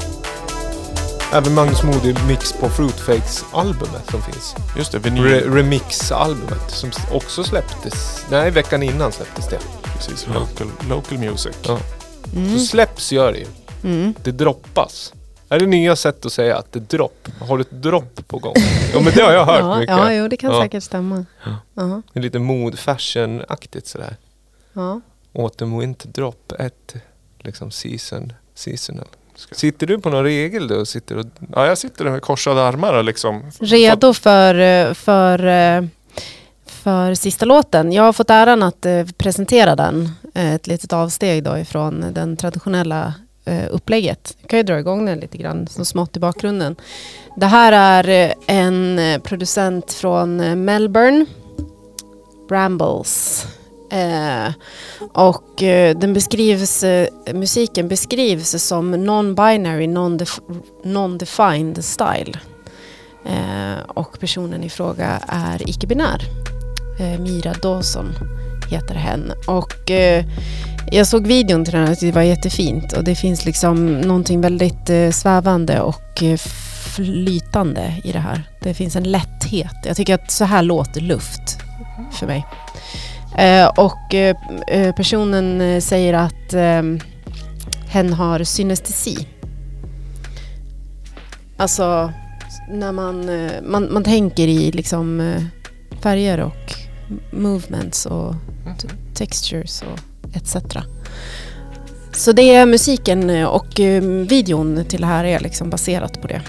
[1.34, 4.56] Även Magnus Moody mix på Fruitfakes-albumet som finns.
[4.78, 5.24] Just det, vinyl.
[5.24, 8.26] Re- Remix-albumet som också släpptes.
[8.30, 9.60] Nej, veckan innan släpptes det.
[9.84, 11.56] Precis, local, local music.
[11.64, 11.78] Ja.
[12.36, 12.60] Mm.
[12.60, 13.46] Så släpps gör det ju.
[13.84, 14.14] Mm.
[14.24, 15.14] Det droppas.
[15.52, 17.28] Är det nya sätt att säga att det dropp?
[17.40, 18.54] Har du ett dropp på gång?
[18.94, 19.98] Ja men det har jag hört ja, mycket.
[19.98, 20.62] ja, jo, det kan Ja.
[20.62, 21.26] säkert stämma.
[21.74, 22.02] Ja.
[22.14, 24.16] Det är lite mod fashion-aktigt sådär.
[24.74, 25.02] Ja.
[25.36, 26.96] Autumn winter drop, ett
[27.40, 29.08] liksom season, seasonal.
[29.52, 30.86] Sitter du på någon regel då?
[30.86, 31.26] Sitter och...
[31.56, 35.38] Ja, jag sitter med korsade armar och liksom Redo för, för,
[36.66, 37.92] för sista låten.
[37.92, 40.10] Jag har fått äran att eh, presentera den.
[40.34, 43.14] Eh, Ett litet avsteg då ifrån den traditionella
[43.52, 44.38] Eh, upplägget.
[44.42, 46.76] Jag kan ju dra igång den lite grann så smått i bakgrunden.
[47.38, 51.26] Det här är eh, en eh, producent från Melbourne.
[52.50, 53.46] Brambles.
[53.92, 54.54] Eh,
[55.14, 62.40] och eh, den beskrivs, eh, musiken beskrivs som non-binary, non-defined non-defined style.
[63.26, 66.22] Eh, och personen i fråga är icke-binär.
[67.00, 68.16] Eh, Mira Dawson
[68.72, 69.32] heter hen.
[69.48, 70.26] Och eh,
[70.94, 72.94] jag såg videon till den här och det var jättefint.
[72.94, 76.38] Och det finns liksom någonting väldigt eh, svävande och eh,
[76.96, 78.44] flytande i det här.
[78.64, 79.76] Det finns en lätthet.
[79.86, 81.58] Jag tycker att så här låter luft
[82.12, 82.46] för mig.
[83.38, 84.36] Eh, och eh,
[84.68, 87.00] eh personen eh, säger att ehm,
[87.88, 89.28] hen har synestesi.
[91.58, 92.12] Alltså
[92.70, 95.36] när man, eh, man, man tänker i liksom
[96.02, 96.74] färger och
[97.32, 98.36] movements och
[99.14, 100.56] textures och etc.
[102.14, 106.28] Så det är musiken eh, och eh, videon till det här är liksom baserat på
[106.28, 106.42] det.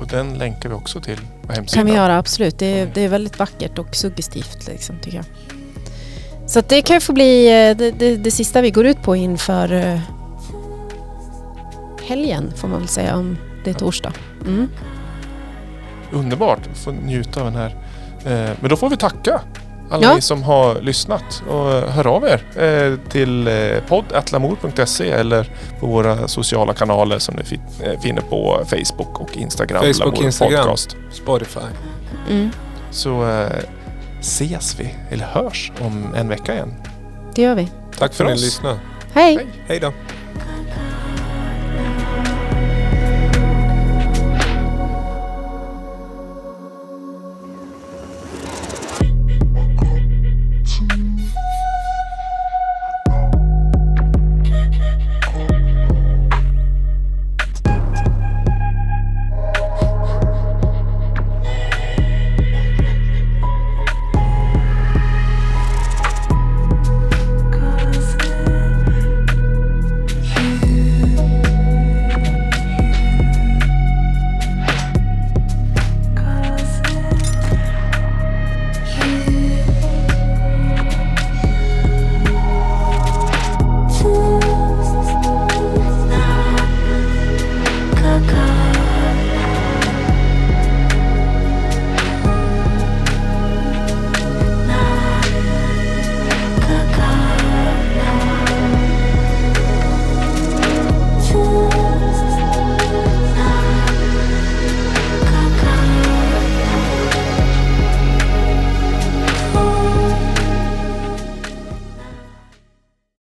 [0.00, 1.66] Och den länkar vi också till på hemsidan.
[1.66, 2.58] kan vi göra, absolut.
[2.58, 5.26] Det är, det är väldigt vackert och suggestivt liksom, tycker jag.
[6.46, 10.00] Så det kan få bli eh, det, det, det sista vi går ut på inför
[12.06, 14.12] helgen får man väl säga om det är torsdag.
[14.46, 14.68] Mm.
[16.12, 17.76] Underbart, få njuta av den här.
[18.60, 19.40] Men då får vi tacka
[19.90, 20.14] alla Ja.
[20.14, 23.54] ni som har lyssnat och hör av er eh, till eh,
[23.88, 25.50] podd.lamour.se eller
[25.80, 29.82] på våra sociala kanaler som ni eh, finner på Facebook och Instagram.
[29.82, 30.62] Facebook, Lamour Instagram.
[30.62, 30.96] Podcast.
[31.12, 31.60] Spotify.
[32.30, 32.50] Mm.
[32.90, 33.24] Så
[34.20, 36.74] ses vi, eller hörs, om en vecka igen.
[37.34, 37.68] Det gör vi.
[37.98, 38.78] Tack för för att ni lyssnade.
[39.12, 39.46] Hej!
[39.68, 39.92] Hej då.